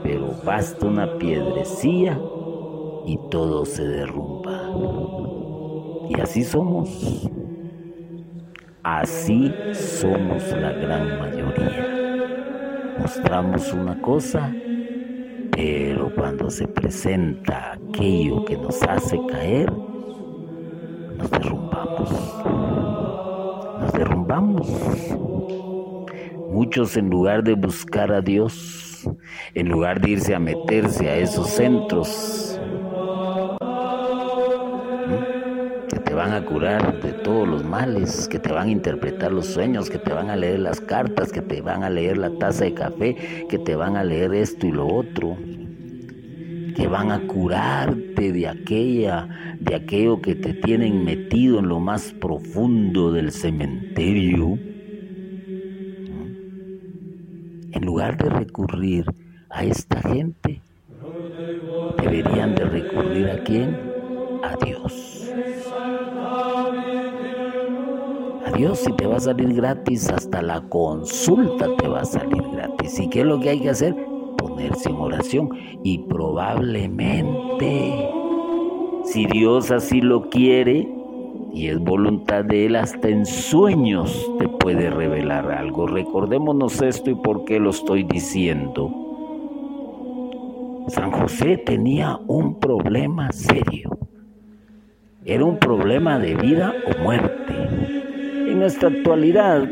pero 0.00 0.34
basta 0.36 0.86
una 0.86 1.16
piedrecilla 1.16 2.24
y 3.02 3.18
todo 3.28 3.64
se 3.66 3.84
derrumba. 3.86 4.76
Y 6.08 6.18
así 6.20 6.44
somos. 6.44 7.30
Así 8.84 9.64
somos 9.72 10.52
la 10.52 10.72
gran 10.74 11.16
mayoría. 11.16 11.88
Mostramos 12.96 13.72
una 13.72 14.00
cosa, 14.00 14.58
pero 15.54 16.12
cuando 16.14 16.50
se 16.50 16.66
presenta 16.66 17.72
aquello 17.72 18.44
que 18.44 18.56
nos 18.56 18.82
hace 18.82 19.18
caer, 19.28 19.72
nos 21.16 21.30
derrumbamos. 21.30 22.10
Nos 23.80 23.92
derrumbamos. 23.92 24.68
Muchos 26.50 26.96
en 26.96 27.10
lugar 27.10 27.44
de 27.44 27.54
buscar 27.54 28.12
a 28.12 28.20
Dios, 28.20 29.08
en 29.54 29.68
lugar 29.68 30.00
de 30.00 30.10
irse 30.10 30.34
a 30.34 30.38
meterse 30.38 31.08
a 31.08 31.16
esos 31.16 31.48
centros 31.50 32.53
van 36.14 36.32
a 36.32 36.44
curar 36.44 37.00
de 37.02 37.12
todos 37.12 37.46
los 37.46 37.64
males, 37.64 38.28
que 38.28 38.38
te 38.38 38.52
van 38.52 38.68
a 38.68 38.70
interpretar 38.70 39.32
los 39.32 39.46
sueños, 39.46 39.90
que 39.90 39.98
te 39.98 40.12
van 40.12 40.30
a 40.30 40.36
leer 40.36 40.60
las 40.60 40.80
cartas, 40.80 41.32
que 41.32 41.42
te 41.42 41.60
van 41.60 41.82
a 41.82 41.90
leer 41.90 42.18
la 42.18 42.30
taza 42.38 42.64
de 42.64 42.74
café, 42.74 43.46
que 43.48 43.58
te 43.58 43.74
van 43.74 43.96
a 43.96 44.04
leer 44.04 44.34
esto 44.34 44.66
y 44.66 44.72
lo 44.72 44.86
otro, 44.86 45.36
que 46.74 46.86
van 46.88 47.10
a 47.10 47.26
curarte 47.26 48.32
de 48.32 48.48
aquella, 48.48 49.28
de 49.60 49.74
aquello 49.74 50.20
que 50.20 50.34
te 50.34 50.54
tienen 50.54 51.04
metido 51.04 51.58
en 51.58 51.68
lo 51.68 51.80
más 51.80 52.12
profundo 52.12 53.12
del 53.12 53.30
cementerio. 53.30 54.58
En 57.72 57.84
lugar 57.84 58.16
de 58.16 58.30
recurrir 58.30 59.04
a 59.50 59.64
esta 59.64 60.00
gente, 60.00 60.60
deberían 62.00 62.54
de 62.54 62.64
recurrir 62.64 63.30
a 63.30 63.42
quién? 63.42 63.76
A 64.42 64.56
Dios. 64.64 65.23
Dios 68.52 68.80
si 68.80 68.92
te 68.92 69.06
va 69.06 69.16
a 69.16 69.20
salir 69.20 69.54
gratis, 69.54 70.10
hasta 70.10 70.42
la 70.42 70.60
consulta 70.68 71.66
te 71.76 71.88
va 71.88 72.00
a 72.00 72.04
salir 72.04 72.42
gratis. 72.52 73.00
¿Y 73.00 73.08
qué 73.08 73.20
es 73.20 73.26
lo 73.26 73.40
que 73.40 73.50
hay 73.50 73.60
que 73.60 73.70
hacer? 73.70 73.94
Ponerse 74.36 74.90
en 74.90 74.96
oración. 74.96 75.50
Y 75.82 75.98
probablemente, 75.98 78.10
si 79.04 79.26
Dios 79.26 79.70
así 79.70 80.00
lo 80.00 80.28
quiere, 80.28 80.88
y 81.52 81.68
es 81.68 81.78
voluntad 81.78 82.44
de 82.44 82.66
Él, 82.66 82.76
hasta 82.76 83.08
en 83.08 83.24
sueños 83.24 84.30
te 84.38 84.48
puede 84.48 84.90
revelar 84.90 85.50
algo. 85.52 85.86
Recordémonos 85.86 86.82
esto 86.82 87.10
y 87.10 87.14
por 87.14 87.44
qué 87.44 87.60
lo 87.60 87.70
estoy 87.70 88.02
diciendo. 88.02 88.92
San 90.88 91.12
José 91.12 91.56
tenía 91.56 92.18
un 92.26 92.58
problema 92.58 93.32
serio. 93.32 93.96
Era 95.24 95.44
un 95.44 95.58
problema 95.58 96.18
de 96.18 96.34
vida 96.34 96.74
o 96.86 97.02
muerte. 97.02 98.03
En 98.54 98.60
nuestra 98.60 98.88
actualidad, 98.88 99.68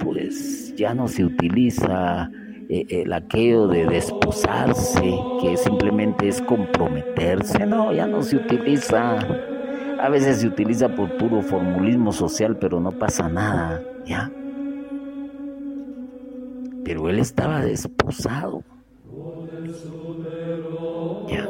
pues 0.00 0.74
ya 0.74 0.92
no 0.92 1.06
se 1.06 1.24
utiliza 1.24 2.28
eh, 2.68 2.84
el 2.88 3.12
aquello 3.12 3.68
de 3.68 3.86
desposarse, 3.86 5.14
que 5.40 5.56
simplemente 5.56 6.26
es 6.26 6.42
comprometerse, 6.42 7.64
no, 7.64 7.92
ya 7.92 8.08
no 8.08 8.22
se 8.22 8.38
utiliza. 8.38 9.18
A 10.00 10.08
veces 10.08 10.38
se 10.38 10.48
utiliza 10.48 10.96
por 10.96 11.16
puro 11.16 11.42
formulismo 11.42 12.10
social, 12.10 12.56
pero 12.56 12.80
no 12.80 12.90
pasa 12.90 13.28
nada, 13.28 13.80
¿ya? 14.04 14.32
Pero 16.84 17.08
él 17.08 17.20
estaba 17.20 17.60
desposado. 17.60 18.64
¿Ya? 21.28 21.48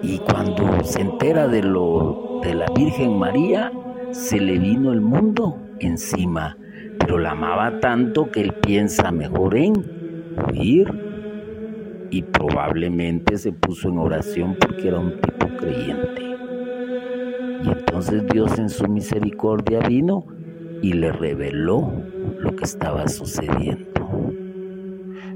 Y 0.00 0.18
cuando 0.18 0.84
se 0.84 1.00
entera 1.00 1.48
de 1.48 1.64
lo 1.64 2.38
de 2.44 2.54
la 2.54 2.66
Virgen 2.72 3.18
María, 3.18 3.72
se 4.12 4.40
le 4.40 4.58
vino 4.58 4.92
el 4.92 5.00
mundo 5.00 5.56
encima, 5.78 6.56
pero 6.98 7.18
la 7.18 7.32
amaba 7.32 7.80
tanto 7.80 8.30
que 8.30 8.40
él 8.40 8.54
piensa 8.54 9.10
mejor 9.10 9.56
en 9.56 9.74
huir 10.48 10.92
y 12.10 12.22
probablemente 12.22 13.38
se 13.38 13.52
puso 13.52 13.88
en 13.88 13.98
oración 13.98 14.56
porque 14.58 14.88
era 14.88 14.98
un 14.98 15.20
tipo 15.20 15.54
creyente. 15.56 16.22
Y 17.62 17.70
entonces 17.70 18.26
Dios 18.26 18.58
en 18.58 18.68
su 18.68 18.88
misericordia 18.88 19.80
vino 19.80 20.26
y 20.80 20.94
le 20.94 21.12
reveló 21.12 21.92
lo 22.38 22.56
que 22.56 22.64
estaba 22.64 23.06
sucediendo. 23.08 24.34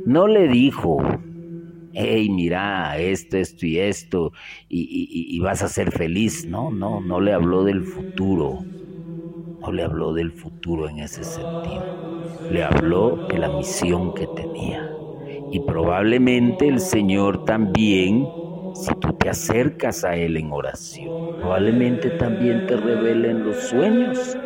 No 0.05 0.27
le 0.27 0.49
dijo, 0.49 0.99
hey, 1.95 2.29
mira, 2.31 2.99
esto, 2.99 3.37
esto 3.39 3.67
y 3.67 3.79
esto, 3.79 4.33
y, 4.69 5.39
vas 5.41 5.63
a 5.63 5.69
ser 5.69 5.93
feliz. 5.93 6.47
No, 6.47 6.71
no, 6.71 7.01
no 7.01 7.21
le 7.21 7.33
habló 7.33 7.65
del 7.65 7.85
futuro. 7.85 8.69
No 9.63 9.73
le 9.73 9.83
habló 9.85 10.13
del 10.15 10.33
futuro 10.33 10.89
en 10.89 10.99
ese 11.01 11.25
sentido. 11.25 11.87
Le 12.49 12.63
habló 12.65 13.25
de 13.29 13.39
la 13.39 13.51
misión 13.51 14.13
que 14.13 14.29
tenía. 14.29 14.95
Y 15.51 15.61
probablemente 15.61 16.69
el 16.69 16.81
Señor 16.81 17.45
también, 17.45 18.35
si 18.73 18.95
tú 18.97 19.15
te 19.15 19.31
acercas 19.31 20.05
a 20.05 20.17
Él 20.17 20.37
en 20.37 20.53
oración, 20.53 21.31
probablemente 21.37 22.11
también 22.13 22.65
te 22.67 22.77
revele 22.77 23.31
en 23.31 23.45
los 23.45 23.59
sueños 23.61 24.39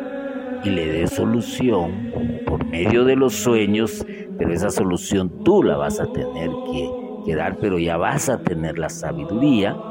y 0.61 0.71
le 0.71 0.89
dé 0.89 1.07
solución 1.09 2.09
por 2.45 2.67
medio 2.67 3.05
de 3.05 3.17
los 3.17 3.35
sueños, 3.37 4.07
pero 4.37 4.53
esa 4.55 4.71
solución 4.71 5.35
tú 5.43 5.63
la 5.63 5.77
vas 5.77 6.01
a 6.01 6.09
tener 6.09 6.61
que, 6.65 6.98
que 7.29 7.37
dar, 7.37 7.59
pero 7.59 7.79
ya 7.79 7.97
vas 7.97 8.29
a 8.29 8.43
tener 8.43 8.79
la 8.79 8.89
sabiduría 8.91 9.83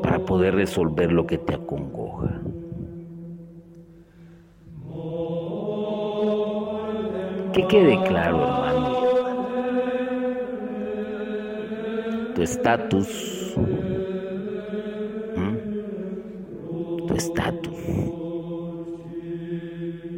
para 0.00 0.24
poder 0.24 0.54
resolver 0.54 1.10
lo 1.12 1.26
que 1.26 1.38
te 1.38 1.54
acongoja. 1.54 2.42
Que 7.52 7.62
quede 7.70 8.02
claro, 8.02 8.42
hermano 8.42 8.88
Tu 12.34 12.42
estatus 12.42 13.12
tu 17.06 17.14
estatus. 17.14 17.80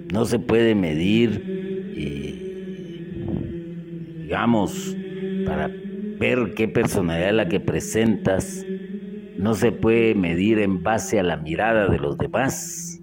No 0.09 0.25
se 0.25 0.39
puede 0.39 0.75
medir, 0.75 1.54
digamos, 4.35 4.99
para 5.45 5.79
ver 6.19 6.55
qué 6.57 6.67
personalidad 6.69 7.33
la 7.35 7.49
que 7.49 7.61
presentas, 7.61 8.67
no 9.37 9.55
se 9.55 9.73
puede 9.73 10.15
medir 10.15 10.59
en 10.59 10.83
base 10.83 11.21
a 11.21 11.23
la 11.23 11.37
mirada 11.37 11.89
de 11.89 11.99
los 11.99 12.17
demás, 12.19 13.03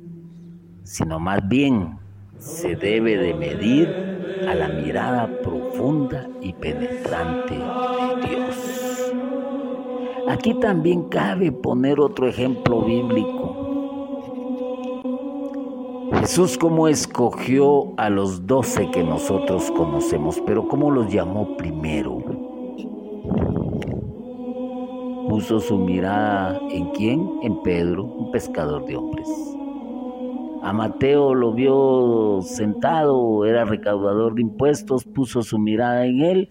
sino 0.84 1.20
más 1.20 1.48
bien 1.48 2.00
se 2.38 2.76
debe 2.76 3.18
de 3.18 3.34
medir 3.34 4.02
a 4.46 4.56
la 4.56 4.70
mirada 4.70 5.42
profunda 5.42 6.32
y 6.40 6.54
penetrante 6.54 7.76
de 7.98 8.18
Dios. 8.22 9.16
Aquí 10.26 10.56
también 10.56 11.04
cabe 11.10 11.52
poner 11.52 12.00
otro 12.00 12.28
ejemplo 12.28 12.84
bíblico. 12.84 13.61
Jesús 16.22 16.56
cómo 16.56 16.88
escogió 16.88 17.96
a 17.98 18.12
los 18.12 18.46
doce 18.46 18.92
que 18.92 19.04
nosotros 19.04 19.72
conocemos, 19.72 20.40
pero 20.46 20.68
cómo 20.68 20.92
los 20.92 21.12
llamó 21.12 21.58
primero. 21.58 22.20
Puso 25.28 25.60
su 25.60 25.80
mirada 25.80 26.62
en 26.70 26.92
quién? 26.92 27.28
En 27.42 27.64
Pedro, 27.64 28.04
un 28.04 28.32
pescador 28.32 28.86
de 28.86 28.98
hombres. 28.98 29.28
A 30.62 30.72
Mateo 30.72 31.34
lo 31.34 31.54
vio 31.54 32.42
sentado, 32.44 33.44
era 33.44 33.66
recaudador 33.66 34.36
de 34.36 34.44
impuestos, 34.44 35.06
puso 35.06 35.42
su 35.42 35.58
mirada 35.58 36.06
en 36.06 36.22
él 36.22 36.50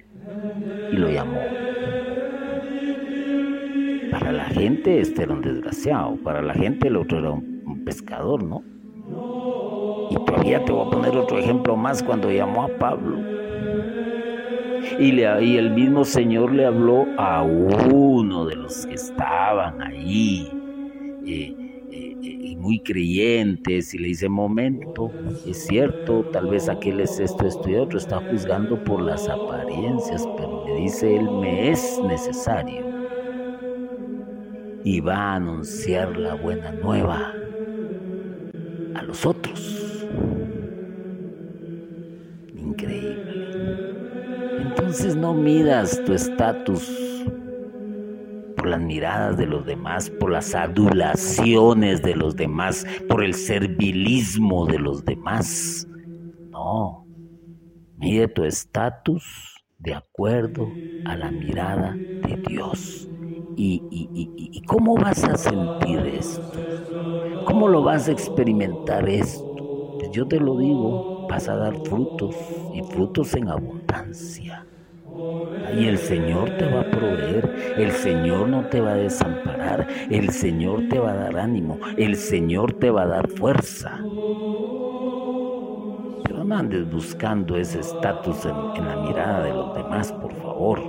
y 0.91 0.97
lo 0.97 1.09
llamó. 1.11 1.39
Para 4.11 4.33
la 4.33 4.47
gente 4.47 5.01
este 5.01 5.23
era 5.23 5.33
un 5.33 5.43
desgraciado, 5.43 6.17
para 6.25 6.43
la 6.43 6.55
gente 6.55 6.89
el 6.89 6.97
otro 6.97 7.21
era 7.21 7.31
un 7.31 7.85
pescador, 7.85 8.43
¿no? 8.43 8.65
Y 10.11 10.19
todavía 10.25 10.65
te 10.65 10.73
voy 10.73 10.87
a 10.87 10.91
poner 10.91 11.17
otro 11.17 11.39
ejemplo 11.39 11.77
más 11.77 12.03
cuando 12.03 12.31
llamó 12.33 12.65
a 12.65 12.79
Pablo. 12.79 13.29
Y, 14.99 15.13
le, 15.13 15.45
y 15.45 15.57
el 15.59 15.71
mismo 15.71 16.05
Señor 16.05 16.53
le 16.55 16.67
habló 16.67 17.13
a 17.17 17.43
uno 17.45 18.47
de 18.47 18.57
los 18.57 18.87
que 18.87 18.97
estaban 18.97 19.83
ahí, 19.83 20.59
eh, 21.23 21.57
eh, 21.91 22.19
eh, 22.23 22.57
muy 22.57 22.83
creyentes, 22.83 23.95
y 23.95 23.99
le 23.99 24.09
dice, 24.09 24.29
momento, 24.29 25.17
es 25.45 25.67
cierto, 25.67 26.27
tal 26.33 26.49
vez 26.49 26.69
aquel 26.69 27.01
es 27.01 27.21
esto, 27.21 27.47
esto 27.47 27.71
y 27.71 27.77
otro, 27.77 27.99
está 27.99 28.21
juzgando 28.21 28.83
por 28.83 29.03
las 29.03 29.29
apariencias, 29.29 30.29
pero 30.37 30.61
le 30.65 30.75
dice, 30.75 31.17
él 31.17 31.31
me 31.31 31.71
es 31.71 32.01
necesario. 32.03 32.95
Y 34.83 35.01
va 35.01 35.17
a 35.33 35.35
anunciar 35.37 36.17
la 36.17 36.35
buena 36.35 36.73
nueva 36.73 37.41
a 38.95 39.03
los 39.03 39.27
otros. 39.27 39.80
Entonces 44.57 45.17
no 45.17 45.35
midas 45.35 46.03
tu 46.05 46.13
estatus 46.13 47.25
por 48.55 48.67
las 48.69 48.81
miradas 48.81 49.37
de 49.37 49.47
los 49.47 49.65
demás, 49.65 50.11
por 50.11 50.31
las 50.31 50.55
adulaciones 50.55 52.03
de 52.03 52.15
los 52.15 52.37
demás, 52.37 52.85
por 53.07 53.25
el 53.25 53.35
servilismo 53.35 54.67
de 54.67 54.79
los 54.79 55.05
demás. 55.05 55.89
No, 56.53 57.07
mide 57.97 58.29
tu 58.29 58.45
estatus 58.45 59.25
de 59.79 59.95
acuerdo 59.95 60.81
a 61.05 61.17
la 61.17 61.33
mirada 61.33 62.03
de 62.23 62.39
Dios. 62.49 63.11
¿Y, 63.57 63.85
y, 63.91 64.63
cómo 64.63 64.95
vas 64.97 65.25
a 65.25 65.37
sentir 65.37 66.07
esto? 66.07 66.65
¿Cómo 67.45 67.69
lo 67.69 67.83
vas 67.83 68.09
a 68.09 68.13
experimentar 68.13 69.09
esto? 69.09 69.50
Yo 70.11 70.27
te 70.27 70.41
lo 70.41 70.57
digo, 70.57 71.27
vas 71.29 71.49
a 71.49 71.55
dar 71.55 71.77
frutos 71.85 72.35
y 72.75 72.83
frutos 72.83 73.35
en 73.35 73.49
abundancia. 73.49 74.67
Y 75.77 75.87
el 75.87 75.99
Señor 75.99 76.51
te 76.57 76.67
va 76.67 76.81
a 76.81 76.91
proveer, 76.91 77.75
el 77.77 77.93
Señor 77.93 78.49
no 78.49 78.67
te 78.67 78.81
va 78.81 78.93
a 78.93 78.97
desamparar, 78.97 79.87
el 80.11 80.31
Señor 80.31 80.89
te 80.89 80.99
va 80.99 81.13
a 81.13 81.15
dar 81.15 81.39
ánimo, 81.39 81.79
el 81.97 82.17
Señor 82.17 82.73
te 82.75 82.91
va 82.91 83.03
a 83.03 83.07
dar 83.07 83.29
fuerza. 83.29 83.99
Pero 86.25 86.45
no 86.45 86.57
andes 86.57 86.91
buscando 86.91 87.57
ese 87.57 87.81
estatus 87.81 88.45
en, 88.47 88.85
la 88.85 88.97
mirada 88.97 89.45
de 89.45 89.51
los 89.51 89.75
demás, 89.77 90.13
por 90.13 90.33
favor. 90.35 90.81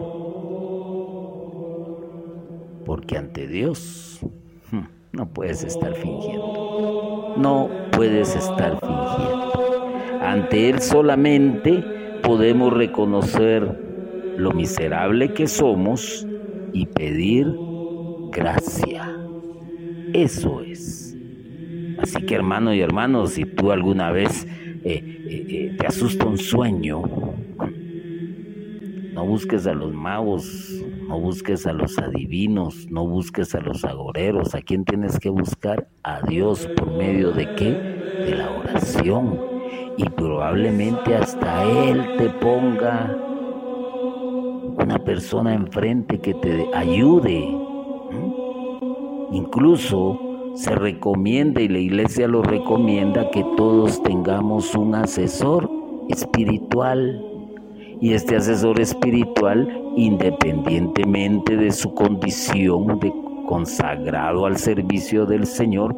Porque 2.86 3.18
ante 3.18 3.48
Dios 3.48 4.20
hmm, 4.72 4.86
no 5.12 5.28
puedes 5.28 5.64
estar 5.64 5.94
fingiendo. 5.94 6.71
No 7.36 7.70
puedes 7.92 8.36
estar 8.36 8.80
fingiendo. 8.80 9.52
Ante 10.22 10.70
Él 10.70 10.82
solamente 10.82 11.84
podemos 12.22 12.74
reconocer 12.74 13.80
lo 14.36 14.52
miserable 14.52 15.34
que 15.34 15.48
somos 15.48 16.28
y 16.72 16.86
pedir 16.88 17.48
gracia. 18.32 19.18
Eso 20.14 20.62
es. 20.62 21.18
Así 21.98 22.26
que 22.26 22.36
hermano 22.36 22.74
y 22.74 22.82
hermano, 22.82 23.28
si 23.28 23.46
tú 23.46 23.72
alguna 23.72 24.12
vez 24.12 24.46
eh, 24.84 25.04
eh, 25.26 25.46
eh, 25.48 25.76
te 25.78 25.88
asusta 25.88 26.26
un 26.26 26.38
sueño, 26.38 27.02
no 29.14 29.26
busques 29.26 29.68
a 29.68 29.74
los 29.74 29.94
magos, 29.94 30.84
no 31.08 31.20
busques 31.20 31.66
a 31.68 31.74
los 31.74 31.98
adivinos, 31.98 32.88
no 32.90 33.06
busques 33.08 33.54
a 33.56 33.60
los 33.60 33.84
agoreros. 33.84 34.56
¿A 34.56 34.62
quién 34.62 34.86
tienes 34.86 35.20
que 35.20 35.30
buscar? 35.30 35.88
A 36.04 36.22
Dios 36.22 36.68
por 36.76 36.92
medio 36.92 37.32
de 37.32 37.54
qué? 37.56 37.72
De 37.72 38.36
la 38.36 38.52
oración. 38.52 39.40
Y 39.98 40.06
probablemente 40.10 41.16
hasta 41.16 41.64
Él 41.64 42.16
te 42.18 42.30
ponga 42.30 43.18
una 44.78 44.98
persona 45.00 45.54
enfrente 45.54 46.20
que 46.20 46.34
te 46.36 46.66
ayude. 46.74 47.40
Incluso 49.32 50.20
se 50.56 50.76
recomienda 50.76 51.62
y 51.62 51.68
la 51.68 51.80
iglesia 51.80 52.28
lo 52.28 52.42
recomienda 52.44 53.30
que 53.32 53.46
todos 53.56 54.02
tengamos 54.04 54.76
un 54.76 54.96
asesor 54.96 55.70
espiritual. 56.10 57.31
Y 58.02 58.14
este 58.14 58.36
asesor 58.36 58.82
espiritual, 58.82 59.72
independientemente 59.96 61.56
de 61.56 61.72
su 61.72 61.94
condición 61.94 63.00
de 63.00 63.14
consagrado 63.48 64.48
al 64.48 64.58
servicio 64.58 65.28
del 65.28 65.46
Señor, 65.46 65.96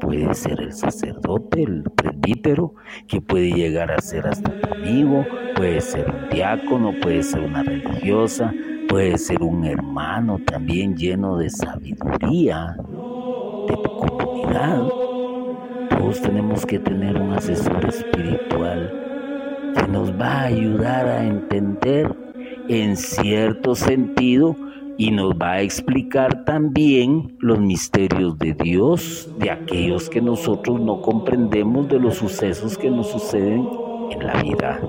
puede 0.00 0.34
ser 0.34 0.60
el 0.60 0.72
sacerdote, 0.72 1.62
el 1.62 1.84
presbítero, 1.94 2.74
que 3.06 3.20
puede 3.20 3.52
llegar 3.52 3.92
a 3.92 4.00
ser 4.00 4.26
hasta 4.26 4.50
tu 4.60 4.74
amigo, 4.74 5.24
puede 5.54 5.80
ser 5.80 6.10
un 6.10 6.28
diácono, 6.28 6.92
puede 7.00 7.22
ser 7.22 7.42
una 7.42 7.62
religiosa, 7.62 8.52
puede 8.88 9.16
ser 9.16 9.40
un 9.40 9.64
hermano 9.64 10.40
también 10.44 10.96
lleno 10.96 11.36
de 11.36 11.50
sabiduría 11.50 12.76
de 13.68 13.76
tu 13.76 13.96
comunidad. 13.96 14.88
Todos 15.88 16.20
tenemos 16.20 16.66
que 16.66 16.80
tener 16.80 17.16
un 17.16 17.32
asesor 17.32 17.86
espiritual 17.86 19.03
que 19.74 19.88
nos 19.88 20.12
va 20.12 20.40
a 20.40 20.44
ayudar 20.44 21.06
a 21.06 21.24
entender 21.24 22.14
en 22.68 22.96
cierto 22.96 23.74
sentido 23.74 24.56
y 24.96 25.10
nos 25.10 25.32
va 25.32 25.52
a 25.52 25.62
explicar 25.62 26.44
también 26.44 27.36
los 27.40 27.60
misterios 27.60 28.38
de 28.38 28.54
Dios, 28.54 29.28
de 29.38 29.50
aquellos 29.50 30.08
que 30.08 30.20
nosotros 30.20 30.80
no 30.80 31.00
comprendemos, 31.02 31.88
de 31.88 31.98
los 31.98 32.14
sucesos 32.16 32.78
que 32.78 32.90
nos 32.90 33.10
suceden 33.10 33.68
en 34.12 34.26
la 34.26 34.40
vida. 34.42 34.80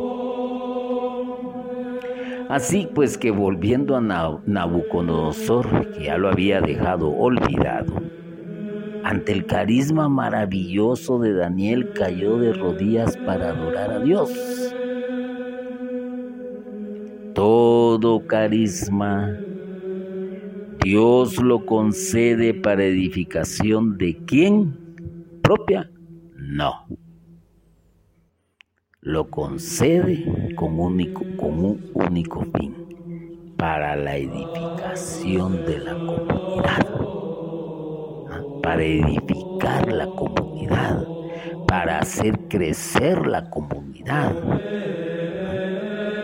Así 2.50 2.88
pues 2.94 3.18
que 3.18 3.32
volviendo 3.32 3.96
a 3.96 4.02
Nabucodonosor, 4.02 5.92
que 5.94 6.04
ya 6.06 6.18
lo 6.18 6.30
había 6.30 6.62
dejado 6.62 7.10
olvidado, 7.10 7.96
ante 9.06 9.34
el 9.34 9.46
carisma 9.46 10.10
maravilloso 10.10 11.20
de 11.20 11.34
Daniel 11.34 11.92
cayó 11.94 12.40
de 12.40 12.54
rodillas 12.54 13.18
para 13.18 13.50
adorar 13.50 13.92
a 13.92 14.00
Dios. 14.00 14.76
Todo 17.34 18.26
carisma 18.26 19.40
Dios 20.84 21.38
lo 21.38 21.66
concede 21.66 22.56
para 22.56 22.84
edificación 22.86 23.98
de 23.98 24.22
quién? 24.26 24.80
Propia? 25.42 25.92
No 26.36 26.88
lo 29.02 29.30
concede 29.30 30.26
con, 30.56 30.78
con 31.36 31.60
un 31.60 31.92
único 31.94 32.44
fin, 32.58 32.76
para 33.56 33.96
la 33.96 34.18
edificación 34.18 35.64
de 35.64 35.80
la 35.80 35.96
comunidad. 36.06 37.05
Para 38.66 38.84
edificar 38.84 39.94
la 39.94 40.08
comunidad, 40.08 41.06
para 41.68 42.00
hacer 42.00 42.40
crecer 42.50 43.28
la 43.28 43.48
comunidad. 43.52 44.34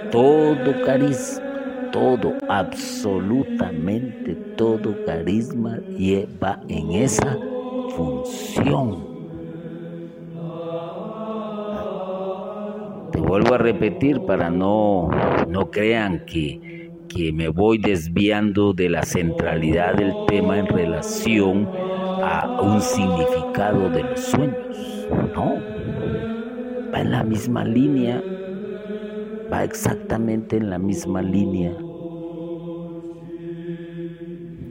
Todo 0.09 0.83
carisma, 0.83 1.91
todo, 1.91 2.33
absolutamente 2.49 4.33
todo 4.57 5.05
carisma 5.05 5.77
lleva 5.99 6.59
en 6.67 6.93
esa 6.93 7.37
función 7.95 9.11
vuelvo 13.31 13.53
a 13.53 13.57
repetir 13.59 14.19
para 14.25 14.49
no, 14.49 15.09
no 15.47 15.71
crean 15.71 16.25
que, 16.25 16.91
que 17.07 17.31
me 17.31 17.47
voy 17.47 17.77
desviando 17.77 18.73
de 18.73 18.89
la 18.89 19.03
centralidad 19.03 19.95
del 19.95 20.13
tema 20.27 20.59
en 20.59 20.67
relación 20.67 21.69
un 22.61 22.81
significado 22.81 23.89
de 23.89 24.03
los 24.03 24.19
sueños. 24.19 25.07
No, 25.33 25.55
va 26.93 27.01
en 27.01 27.11
la 27.11 27.23
misma 27.23 27.63
línea, 27.63 28.21
va 29.51 29.63
exactamente 29.63 30.57
en 30.57 30.69
la 30.69 30.77
misma 30.77 31.21
línea. 31.21 31.75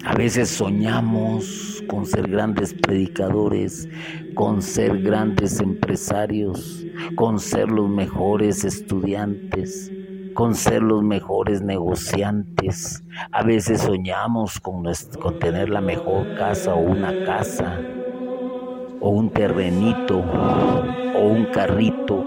A 0.04 0.14
veces 0.14 0.48
soñamos 0.48 1.84
con 1.86 2.06
ser 2.06 2.28
grandes 2.30 2.72
predicadores, 2.72 3.88
con 4.34 4.62
ser 4.62 5.02
grandes 5.02 5.60
empresarios, 5.60 6.86
con 7.16 7.38
ser 7.38 7.70
los 7.70 7.88
mejores 7.88 8.64
estudiantes, 8.64 9.92
con 10.34 10.54
ser 10.54 10.82
los 10.82 11.02
mejores 11.02 11.62
negociantes. 11.62 13.04
A 13.32 13.42
veces 13.42 13.82
soñamos 13.82 14.60
con, 14.60 14.84
tener 15.38 15.68
la 15.68 15.80
mejor 15.80 16.34
casa 16.36 16.74
o 16.74 16.80
una 16.80 17.24
casa, 17.24 17.80
o 19.00 19.10
un 19.10 19.30
terrenito, 19.30 20.18
o 20.18 21.28
un 21.28 21.46
carrito. 21.46 22.24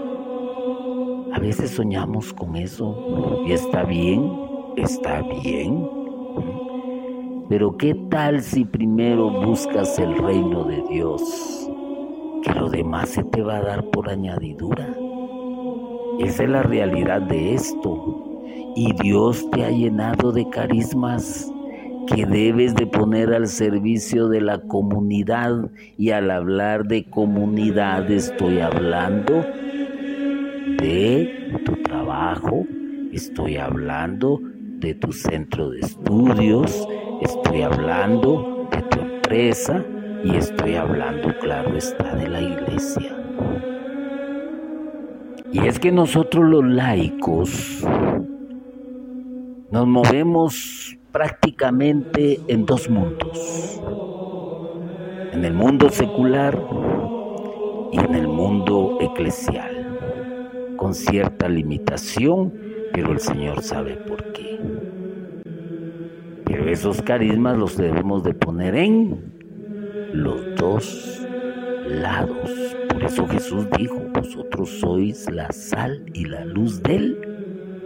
A 1.32 1.38
veces 1.38 1.70
soñamos 1.70 2.32
con 2.32 2.56
eso 2.56 3.42
y 3.46 3.52
está 3.52 3.84
bien, 3.84 4.30
está 4.76 5.22
bien. 5.22 5.88
Pero 7.48 7.76
¿qué 7.76 7.94
tal 8.10 8.40
si 8.40 8.64
primero 8.64 9.30
buscas 9.30 9.98
el 9.98 10.16
reino 10.16 10.64
de 10.64 10.82
Dios? 10.88 11.70
que 12.44 12.52
lo 12.52 12.68
demás 12.68 13.08
se 13.08 13.24
te 13.24 13.42
va 13.42 13.56
a 13.56 13.62
dar 13.62 13.84
por 13.90 14.10
añadidura. 14.10 14.94
Esa 16.20 16.44
es 16.44 16.48
la 16.48 16.62
realidad 16.62 17.22
de 17.22 17.54
esto. 17.54 18.42
Y 18.76 18.92
Dios 19.02 19.48
te 19.50 19.64
ha 19.64 19.70
llenado 19.70 20.32
de 20.32 20.48
carismas 20.48 21.50
que 22.06 22.26
debes 22.26 22.74
de 22.74 22.86
poner 22.86 23.32
al 23.32 23.46
servicio 23.48 24.28
de 24.28 24.40
la 24.40 24.58
comunidad. 24.58 25.70
Y 25.96 26.10
al 26.10 26.30
hablar 26.30 26.84
de 26.84 27.08
comunidad 27.08 28.10
estoy 28.10 28.60
hablando 28.60 29.46
de 30.78 31.60
tu 31.64 31.76
trabajo, 31.82 32.66
estoy 33.12 33.56
hablando 33.56 34.40
de 34.80 34.94
tu 34.94 35.12
centro 35.12 35.70
de 35.70 35.80
estudios, 35.80 36.86
estoy 37.20 37.62
hablando 37.62 38.68
de 38.70 38.82
tu 38.82 39.00
empresa, 39.00 39.84
y 40.24 40.36
estoy 40.36 40.74
hablando, 40.74 41.36
claro 41.38 41.76
está, 41.76 42.14
de 42.16 42.28
la 42.28 42.40
iglesia. 42.40 43.14
Y 45.54 45.68
es 45.68 45.78
que 45.78 45.92
nosotros 45.92 46.50
los 46.50 46.64
laicos 46.64 47.86
nos 49.70 49.86
movemos 49.86 50.98
prácticamente 51.12 52.40
en 52.48 52.66
dos 52.66 52.90
mundos. 52.90 53.80
En 55.32 55.44
el 55.44 55.54
mundo 55.54 55.90
secular 55.90 56.60
y 57.92 57.98
en 58.00 58.16
el 58.16 58.26
mundo 58.26 58.98
eclesial. 59.00 60.74
Con 60.76 60.92
cierta 60.92 61.48
limitación, 61.48 62.52
pero 62.92 63.12
el 63.12 63.20
Señor 63.20 63.62
sabe 63.62 63.94
por 63.94 64.32
qué. 64.32 64.58
Pero 66.46 66.68
esos 66.68 67.00
carismas 67.00 67.56
los 67.56 67.76
debemos 67.76 68.24
de 68.24 68.34
poner 68.34 68.74
en 68.74 69.32
los 70.12 70.56
dos 70.56 71.24
lados. 71.86 72.50
Por 72.94 73.02
eso 73.02 73.26
Jesús 73.26 73.66
dijo, 73.76 74.00
vosotros 74.14 74.70
sois 74.78 75.28
la 75.28 75.50
sal 75.50 76.06
y 76.14 76.26
la 76.26 76.44
luz 76.44 76.80
del 76.80 77.18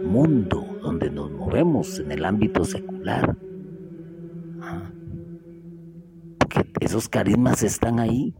mundo 0.03 0.63
donde 0.83 1.09
nos 1.09 1.31
movemos 1.31 1.97
en 1.97 2.11
el 2.11 2.23
ámbito 2.23 2.63
secular. 2.63 3.35
Ah, 4.61 4.91
porque 6.37 6.63
esos 6.79 7.09
carismas 7.09 7.63
están 7.63 7.99
ahí. 7.99 8.35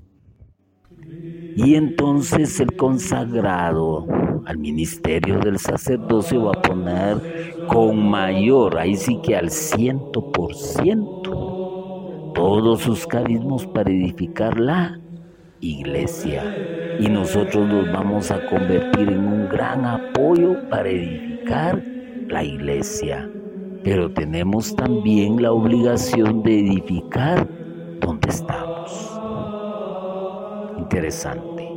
Y 1.56 1.74
entonces 1.74 2.60
el 2.60 2.76
consagrado 2.76 4.06
al 4.46 4.60
ministerio 4.60 5.40
del 5.40 5.58
sacerdocio 5.58 6.44
va 6.44 6.52
a 6.52 6.62
poner 6.62 7.66
con 7.66 8.12
mayor, 8.12 8.78
ahí 8.78 8.96
sí 8.96 9.20
que 9.24 9.36
al 9.36 9.50
ciento 9.50 10.32
por 10.32 10.54
ciento, 10.54 12.32
todos 12.36 12.82
sus 12.82 13.08
carismos 13.08 13.66
para 13.66 13.90
edificar 13.90 14.60
la 14.60 15.00
iglesia. 15.62 16.98
Y 17.00 17.08
nosotros 17.08 17.68
nos 17.68 17.92
vamos 17.92 18.32
a 18.32 18.46
convertir 18.48 19.10
en 19.10 19.26
un 19.26 19.50
gran 19.50 19.86
apoyo 19.86 20.70
para 20.70 20.90
edificar 20.90 21.82
la 22.28 22.44
iglesia. 22.44 23.30
Pero 23.84 24.12
tenemos 24.12 24.76
también 24.76 25.42
la 25.42 25.52
obligación 25.52 26.44
de 26.44 26.60
edificar 26.60 27.48
donde 28.02 28.30
estamos. 28.30 29.20
Interesante. 30.78 31.68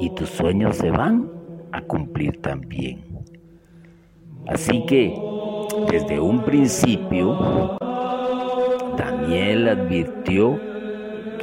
Y 0.00 0.10
tus 0.10 0.30
sueños 0.30 0.76
se 0.76 0.90
van 0.90 1.30
a 1.70 1.80
cumplir 1.82 2.40
también. 2.40 3.04
Así 4.48 4.84
que 4.86 5.14
desde 5.90 6.18
un 6.18 6.44
principio 6.44 7.78
Daniel 8.96 9.68
advirtió 9.68 10.71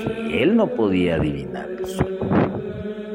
que 0.04 0.44
él 0.44 0.56
no 0.56 0.74
podía 0.76 1.16
adivinar 1.16 1.70
el 1.70 1.86
sueño. 1.86 2.20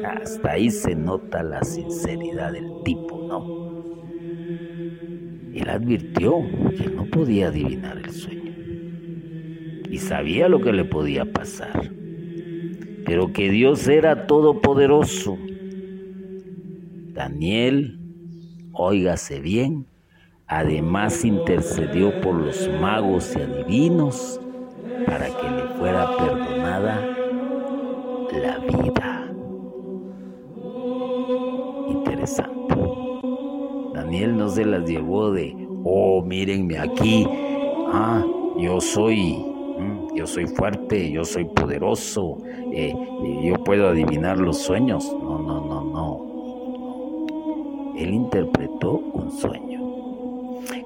Hasta 0.03 0.51
ahí 0.51 0.69
se 0.69 0.95
nota 0.95 1.43
la 1.43 1.63
sinceridad 1.63 2.53
del 2.53 2.83
tipo, 2.83 3.27
¿no? 3.27 3.65
Él 5.53 5.69
advirtió 5.69 6.37
que 6.77 6.89
no 6.89 7.05
podía 7.05 7.47
adivinar 7.47 7.97
el 7.97 8.11
sueño. 8.11 8.53
Y 9.89 9.97
sabía 9.99 10.49
lo 10.49 10.61
que 10.61 10.73
le 10.73 10.85
podía 10.85 11.25
pasar. 11.25 11.91
Pero 13.05 13.31
que 13.31 13.49
Dios 13.49 13.87
era 13.87 14.27
todopoderoso. 14.27 15.37
Daniel, 17.13 17.99
óigase 18.73 19.39
bien, 19.39 19.87
además 20.47 21.23
intercedió 21.23 22.19
por 22.19 22.35
los 22.35 22.69
magos 22.69 23.35
y 23.35 23.41
adivinos 23.41 24.41
para 25.05 25.27
que 25.37 25.49
le 25.49 25.64
fuera 25.77 26.17
perdonada 26.17 27.15
la 28.41 28.57
vida. 28.59 29.31
Interesante. 31.89 32.75
Daniel 33.93 34.37
no 34.37 34.49
se 34.49 34.65
las 34.65 34.83
llevó 34.85 35.31
de 35.31 35.55
Oh, 35.87 36.23
mírenme 36.23 36.79
aquí. 36.79 37.27
Ah, 37.93 38.23
yo 38.57 38.81
soy, 38.81 39.35
mm, 39.77 40.15
yo 40.15 40.25
soy 40.25 40.47
fuerte, 40.47 41.11
yo 41.11 41.23
soy 41.23 41.45
poderoso, 41.45 42.39
eh, 42.71 42.91
yo 43.43 43.53
puedo 43.63 43.89
adivinar 43.89 44.39
los 44.39 44.57
sueños. 44.57 45.15
No, 45.21 45.37
no, 45.37 45.61
no, 45.61 45.83
no. 45.83 46.25
Él 47.95 48.15
interpretó 48.15 48.93
un 49.13 49.31
sueño. 49.31 49.84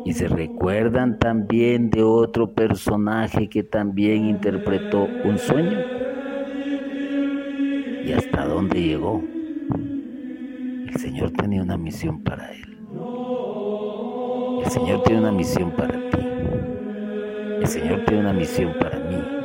Y 0.06 0.14
se 0.14 0.28
recuerdan 0.28 1.20
también 1.20 1.90
de 1.90 2.04
otro 2.04 2.54
personaje 2.54 3.50
que 3.50 3.64
también 3.64 4.26
interpretó 4.26 5.08
un 5.24 5.38
sueño. 5.38 5.80
¿Y 8.06 8.12
hasta 8.12 8.46
dónde 8.46 8.82
llegó? 8.82 9.24
El 10.88 10.96
Señor 10.98 11.32
tenía 11.32 11.62
una 11.62 11.78
misión 11.78 12.24
para 12.24 12.52
él. 12.52 12.78
El 14.64 14.72
Señor 14.72 15.04
tiene 15.04 15.22
una 15.22 15.32
misión 15.32 15.72
para 15.72 15.94
ti. 16.10 16.18
El 17.62 17.68
Señor 17.68 18.06
tiene 18.06 18.22
una 18.22 18.34
misión 18.34 18.74
para 18.80 19.00
mí. 19.00 19.40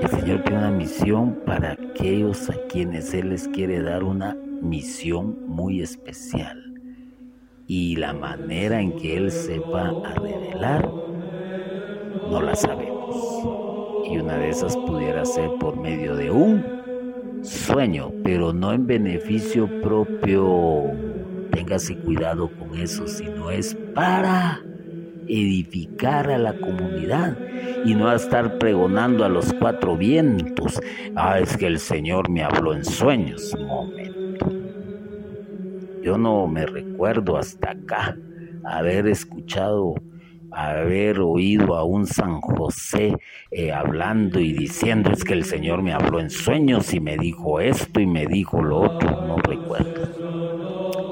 El 0.00 0.08
Señor 0.08 0.42
tiene 0.44 0.58
una 0.58 0.70
misión 0.70 1.40
para 1.44 1.72
aquellos 1.72 2.48
a 2.48 2.54
quienes 2.68 3.12
Él 3.12 3.30
les 3.30 3.48
quiere 3.48 3.82
dar 3.82 4.02
una 4.04 4.36
misión 4.62 5.46
muy 5.46 5.82
especial. 5.82 6.69
Y 7.72 7.94
la 7.94 8.12
manera 8.12 8.80
en 8.80 8.96
que 8.96 9.16
Él 9.16 9.30
sepa 9.30 9.92
a 10.04 10.14
revelar, 10.14 10.90
no 12.28 12.42
la 12.42 12.56
sabemos. 12.56 13.14
Y 14.10 14.18
una 14.18 14.38
de 14.38 14.48
esas 14.48 14.76
pudiera 14.76 15.24
ser 15.24 15.52
por 15.60 15.76
medio 15.76 16.16
de 16.16 16.32
un 16.32 16.64
sueño, 17.44 18.12
pero 18.24 18.52
no 18.52 18.72
en 18.72 18.88
beneficio 18.88 19.70
propio. 19.82 20.82
Téngase 21.52 21.96
cuidado 21.98 22.50
con 22.58 22.76
eso, 22.76 23.06
sino 23.06 23.52
es 23.52 23.76
para 23.94 24.64
edificar 25.28 26.28
a 26.28 26.38
la 26.38 26.58
comunidad 26.58 27.38
y 27.84 27.94
no 27.94 28.08
a 28.08 28.16
estar 28.16 28.58
pregonando 28.58 29.24
a 29.24 29.28
los 29.28 29.52
cuatro 29.52 29.96
vientos. 29.96 30.80
Ah, 31.14 31.38
es 31.38 31.56
que 31.56 31.68
el 31.68 31.78
Señor 31.78 32.30
me 32.30 32.42
habló 32.42 32.74
en 32.74 32.84
sueños. 32.84 33.54
Yo 36.02 36.16
no 36.18 36.46
me 36.46 36.66
recuerdo 36.66 37.36
hasta 37.36 37.72
acá 37.72 38.16
haber 38.64 39.06
escuchado 39.06 39.94
haber 40.52 41.20
oído 41.20 41.76
a 41.76 41.84
un 41.84 42.06
San 42.06 42.40
José 42.40 43.16
eh, 43.50 43.72
hablando 43.72 44.40
y 44.40 44.52
diciendo 44.52 45.10
es 45.10 45.24
que 45.24 45.34
el 45.34 45.44
Señor 45.44 45.82
me 45.82 45.92
habló 45.92 46.20
en 46.20 46.30
sueños 46.30 46.92
y 46.92 47.00
me 47.00 47.16
dijo 47.16 47.60
esto 47.60 48.00
y 48.00 48.06
me 48.06 48.26
dijo 48.26 48.62
lo 48.62 48.80
otro, 48.80 49.16
no 49.20 49.36
recuerdo. 49.38 50.10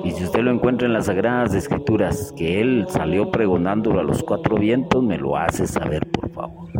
Y 0.04 0.12
si 0.12 0.24
usted 0.24 0.40
lo 0.40 0.50
encuentra 0.52 0.86
en 0.86 0.94
las 0.94 1.06
Sagradas 1.06 1.54
Escrituras, 1.54 2.32
que 2.36 2.60
Él 2.60 2.86
salió 2.88 3.30
pregonándolo 3.30 4.00
a 4.00 4.04
los 4.04 4.22
cuatro 4.22 4.56
vientos, 4.56 5.02
me 5.02 5.18
lo 5.18 5.36
hace 5.36 5.66
saber, 5.66 6.06
por 6.10 6.30
favor. 6.30 6.70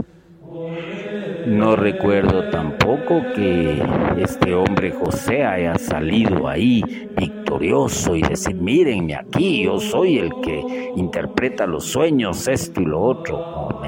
No 1.47 1.77
recuerdo 1.77 2.51
tampoco 2.51 3.23
que 3.35 3.83
este 4.19 4.55
hombre 4.55 4.91
José 4.93 5.45
haya 5.45 5.79
salido 5.79 6.49
ahí 6.49 6.83
victorioso 7.17 8.17
y 8.17 8.23
decir, 8.23 8.57
mírenme 8.57 9.15
aquí, 9.15 9.65
yo 9.65 9.79
soy 9.79 10.19
el 10.19 10.31
que 10.43 10.93
interpreta 10.97 11.67
los 11.67 11.85
sueños, 11.85 12.49
esto 12.49 12.81
y 12.81 12.85
lo 12.85 13.01
otro. 13.01 13.79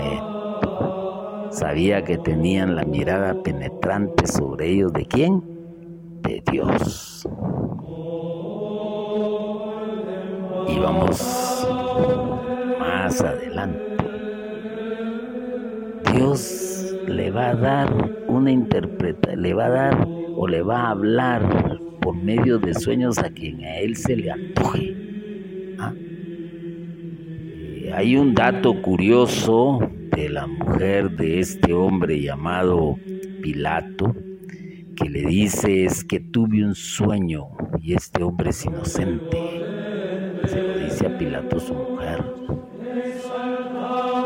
Sabía 1.51 2.05
que 2.05 2.17
tenían 2.17 2.77
la 2.77 2.85
mirada 2.85 3.35
penetrante 3.43 4.27
sobre 4.27 4.71
ellos. 4.71 4.93
¿De 4.93 5.05
quién? 5.05 5.43
De 6.23 6.43
Dios. 6.51 7.29
Y 10.69 10.79
vamos 10.79 11.67
más 12.79 13.21
adelante. 13.21 13.91
Dios 16.15 16.80
le 17.07 17.31
va 17.31 17.51
a 17.51 17.55
dar 17.55 18.11
una 18.29 18.51
interpretación, 18.51 19.43
le 19.43 19.55
va 19.55 19.67
a 19.67 19.71
dar 19.71 20.09
o 20.37 20.47
le 20.47 20.63
va 20.63 20.83
a 20.83 20.91
hablar 20.91 21.79
por 22.01 22.15
medio 22.15 22.59
de 22.59 22.75
sueños 22.75 23.19
a 23.19 23.31
quien 23.31 23.63
a 23.65 23.79
él 23.79 23.97
se 23.97 24.17
le 24.17 24.31
antoje. 24.31 24.97
¿Ah? 25.79 25.93
Eh, 25.97 27.93
hay 27.95 28.17
un 28.17 28.35
dato 28.35 28.81
curioso 28.81 29.81
de 30.17 30.29
la 30.29 30.47
mujer 30.47 31.11
de 31.11 31.41
este 31.41 31.73
hombre 31.73 32.21
llamado 32.21 32.97
Pilato, 33.43 34.15
que 34.97 35.09
le 35.09 35.23
dice 35.23 35.85
es 35.85 36.05
que 36.05 36.21
tuve 36.21 36.65
un 36.65 36.75
sueño 36.75 37.49
y 37.81 37.95
este 37.95 38.23
hombre 38.23 38.51
es 38.51 38.65
inocente. 38.65 39.39
Se 40.47 40.63
lo 40.63 40.79
dice 40.79 41.07
a 41.07 41.19
Pilato 41.19 41.61
su 41.61 41.75
mujer. 41.75 42.25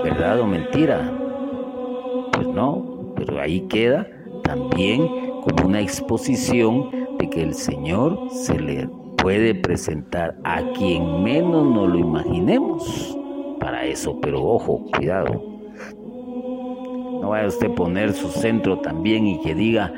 ¿Verdad 0.05 0.41
o 0.41 0.47
mentira? 0.47 1.24
No, 2.55 3.13
pero 3.17 3.41
ahí 3.41 3.63
queda 3.63 4.07
también 4.45 5.09
como 5.43 5.67
una 5.67 5.81
exposición 5.81 6.89
de 7.19 7.29
que 7.29 7.43
el 7.43 7.55
Señor 7.55 8.31
se 8.31 8.59
le 8.59 8.89
puede 9.17 9.57
presentar 9.57 10.37
a 10.45 10.63
quien 10.73 11.25
menos 11.25 11.67
nos 11.67 11.89
lo 11.89 11.99
imaginemos 11.99 13.19
para 13.59 13.85
eso, 13.85 14.21
pero 14.21 14.41
ojo, 14.41 14.85
cuidado. 14.97 15.43
No 17.21 17.31
vaya 17.31 17.49
usted 17.49 17.73
a 17.73 17.75
poner 17.75 18.13
su 18.13 18.29
centro 18.29 18.79
también 18.79 19.27
y 19.27 19.41
que 19.41 19.55
diga, 19.55 19.93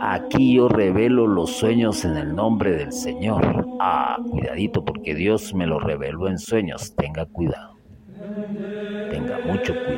aquí 0.00 0.54
yo 0.54 0.68
revelo 0.68 1.26
los 1.26 1.50
sueños 1.50 2.06
en 2.06 2.16
el 2.16 2.34
nombre 2.34 2.72
del 2.72 2.92
Señor. 2.92 3.66
Ah, 3.80 4.16
cuidadito 4.30 4.82
porque 4.82 5.14
Dios 5.14 5.52
me 5.52 5.66
lo 5.66 5.78
reveló 5.78 6.28
en 6.28 6.38
sueños. 6.38 6.94
Tenga 6.96 7.26
cuidado. 7.26 7.76
Tenga 9.10 9.40
mucho 9.44 9.74
cuidado 9.84 9.97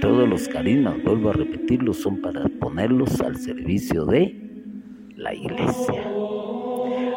todos 0.00 0.28
los 0.28 0.48
carismas, 0.48 1.02
vuelvo 1.02 1.30
a 1.30 1.32
repetirlo, 1.32 1.92
son 1.92 2.20
para 2.20 2.44
ponerlos 2.60 3.20
al 3.20 3.36
servicio 3.36 4.04
de 4.06 4.34
la 5.16 5.34
iglesia. 5.34 6.04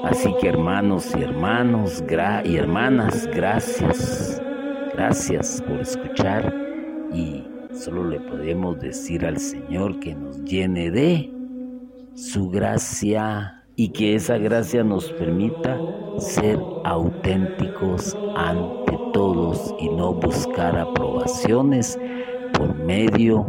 Así 0.04 0.34
que 0.42 0.48
hermanos 0.48 1.14
y 1.18 1.22
hermanos 1.22 2.04
y 2.46 2.56
hermanas, 2.56 3.30
gracias, 3.34 4.42
gracias 4.94 5.64
por 5.68 5.80
escuchar 5.80 6.54
y 7.14 7.44
solo 7.74 8.10
le 8.10 8.20
podemos 8.20 8.80
decir 8.80 9.26
al 9.26 9.38
Señor 9.38 10.00
que 10.00 10.16
nos 10.16 10.44
llene 10.44 10.90
de 10.92 11.32
su 12.16 12.50
gracia 12.50 13.64
y 13.76 13.90
que 13.90 14.16
esa 14.16 14.38
gracia 14.38 14.84
nos 14.84 15.12
permita 15.14 15.80
ser 16.18 16.60
auténticos 16.84 18.18
ante 18.36 18.98
todos 19.14 19.74
y 19.80 19.90
no 19.90 20.14
buscar 20.14 20.78
aprobaciones 20.78 22.00
por 22.62 22.76
medio 22.76 23.48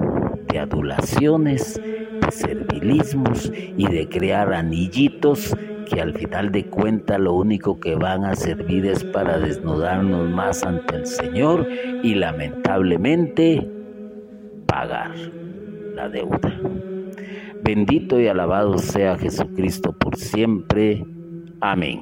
de 0.50 0.58
adulaciones, 0.58 1.78
de 1.78 2.30
servilismos 2.30 3.52
y 3.76 3.86
de 3.86 4.08
crear 4.08 4.54
anillitos 4.54 5.54
que 5.84 6.00
al 6.00 6.14
final 6.14 6.50
de 6.50 6.64
cuentas 6.70 7.20
lo 7.20 7.34
único 7.34 7.78
que 7.78 7.94
van 7.94 8.24
a 8.24 8.34
servir 8.34 8.86
es 8.86 9.04
para 9.04 9.38
desnudarnos 9.38 10.30
más 10.30 10.64
ante 10.64 10.96
el 10.96 11.06
Señor 11.06 11.68
y 12.02 12.14
lamentablemente 12.14 13.70
pagar 14.64 15.14
la 15.94 16.08
deuda. 16.08 16.58
Bendito 17.62 18.18
y 18.18 18.28
alabado 18.28 18.78
sea 18.78 19.18
Jesucristo 19.18 19.92
por 19.92 20.16
siempre. 20.16 21.04
Amén. 21.60 22.00